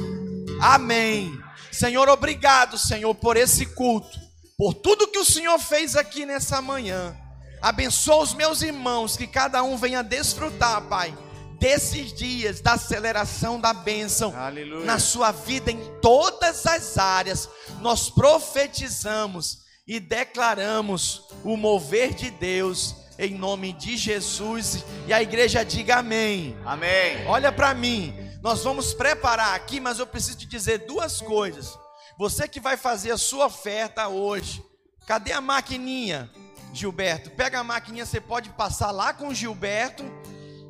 Amém. 0.60 1.40
Senhor, 1.72 2.10
obrigado, 2.10 2.78
Senhor, 2.78 3.14
por 3.16 3.38
esse 3.38 3.66
culto, 3.68 4.20
por 4.58 4.74
tudo 4.74 5.08
que 5.08 5.20
o 5.20 5.26
Senhor 5.26 5.58
fez 5.60 5.96
aqui 5.96 6.26
nessa 6.26 6.62
manhã. 6.62 7.16
Abençoa 7.62 8.24
os 8.24 8.34
meus 8.34 8.64
irmãos, 8.64 9.16
que 9.16 9.28
cada 9.28 9.62
um 9.62 9.78
venha 9.78 10.04
desfrutar, 10.04 10.82
Pai, 10.88 11.16
desses 11.60 12.12
dias 12.12 12.60
da 12.60 12.74
aceleração 12.74 13.60
da 13.60 13.72
bênção 13.72 14.36
Aleluia. 14.36 14.84
na 14.84 14.98
sua 14.98 15.32
vida 15.32 15.72
em 15.72 15.80
todas 16.02 16.66
as 16.66 16.98
áreas. 16.98 17.48
Nós 17.82 18.10
profetizamos 18.10 19.60
e 19.88 20.00
declaramos 20.00 21.22
o 21.44 21.56
mover 21.56 22.16
de 22.16 22.32
Deus 22.32 22.96
em 23.22 23.36
nome 23.36 23.72
de 23.72 23.96
Jesus. 23.96 24.84
E 25.08 25.14
a 25.14 25.22
igreja 25.22 25.64
diga 25.64 25.98
amém. 25.98 26.58
Amém. 26.66 27.26
Olha 27.28 27.52
para 27.52 27.74
mim. 27.74 28.14
Nós 28.42 28.64
vamos 28.64 28.96
preparar 28.96 29.54
aqui, 29.54 29.80
mas 29.80 30.00
eu 30.00 30.08
preciso 30.08 30.40
te 30.40 30.48
dizer 30.48 30.80
duas 30.80 31.22
coisas. 31.22 31.78
Você 32.18 32.48
que 32.48 32.60
vai 32.60 32.76
fazer 32.76 33.12
a 33.12 33.18
sua 33.18 33.46
oferta 33.46 34.08
hoje, 34.08 34.64
cadê 35.06 35.32
a 35.32 35.40
maquininha, 35.40 36.32
Gilberto? 36.74 37.30
Pega 37.30 37.60
a 37.60 37.64
maquininha, 37.64 38.06
você 38.06 38.20
pode 38.20 38.50
passar 38.50 38.90
lá 38.90 39.14
com 39.14 39.28
o 39.28 39.36
Gilberto 39.36 40.04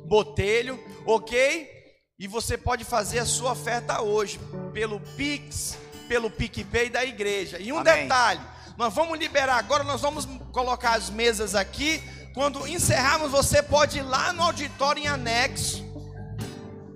Botelho, 0.06 0.78
ok? 1.06 1.70
E 2.18 2.28
você 2.28 2.58
pode 2.58 2.84
fazer 2.84 3.20
a 3.20 3.26
sua 3.26 3.52
oferta 3.52 4.02
hoje 4.02 4.38
pelo 4.74 5.00
Pix, 5.16 5.78
pelo 6.06 6.30
PicPay 6.30 6.90
da 6.90 7.02
igreja. 7.02 7.58
E 7.58 7.72
um 7.72 7.78
Amém. 7.78 8.02
detalhe, 8.02 8.40
nós 8.76 8.92
vamos 8.92 9.18
liberar 9.18 9.56
agora, 9.56 9.84
nós 9.84 10.02
vamos 10.02 10.26
colocar 10.52 10.92
as 10.92 11.08
mesas 11.08 11.54
aqui. 11.54 12.02
Quando 12.34 12.66
encerrarmos, 12.66 13.30
você 13.30 13.62
pode 13.62 13.98
ir 13.98 14.02
lá 14.02 14.32
no 14.32 14.42
auditório 14.42 15.02
em 15.02 15.06
anexo 15.06 15.84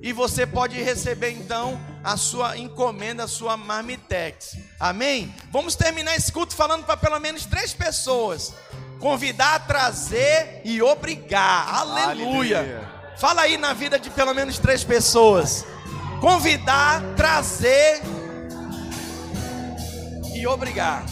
e 0.01 0.13
você 0.13 0.47
pode 0.47 0.81
receber 0.81 1.31
então 1.31 1.81
a 2.03 2.17
sua 2.17 2.57
encomenda, 2.57 3.25
a 3.25 3.29
sua 3.29 3.57
marmitex. 3.57 4.57
Amém? 4.81 5.35
Vamos 5.51 5.75
terminar 5.75 6.17
esse 6.17 6.33
culto 6.33 6.55
falando 6.55 6.85
para 6.85 6.97
pelo 6.97 7.19
menos 7.19 7.45
três 7.45 7.75
pessoas. 7.75 8.55
Convidar, 8.99 9.67
trazer 9.67 10.63
e 10.65 10.81
obrigar. 10.81 11.75
Aleluia. 11.75 12.59
Aleluia. 12.59 12.97
Fala 13.19 13.43
aí 13.43 13.59
na 13.59 13.73
vida 13.73 13.99
de 13.99 14.09
pelo 14.09 14.33
menos 14.33 14.59
três 14.59 14.85
pessoas. 14.85 15.67
Convidar, 16.21 17.03
trazer 17.15 18.01
e 20.35 20.47
obrigar. 20.47 21.05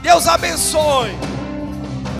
Deus 0.00 0.26
abençoe. 0.26 1.10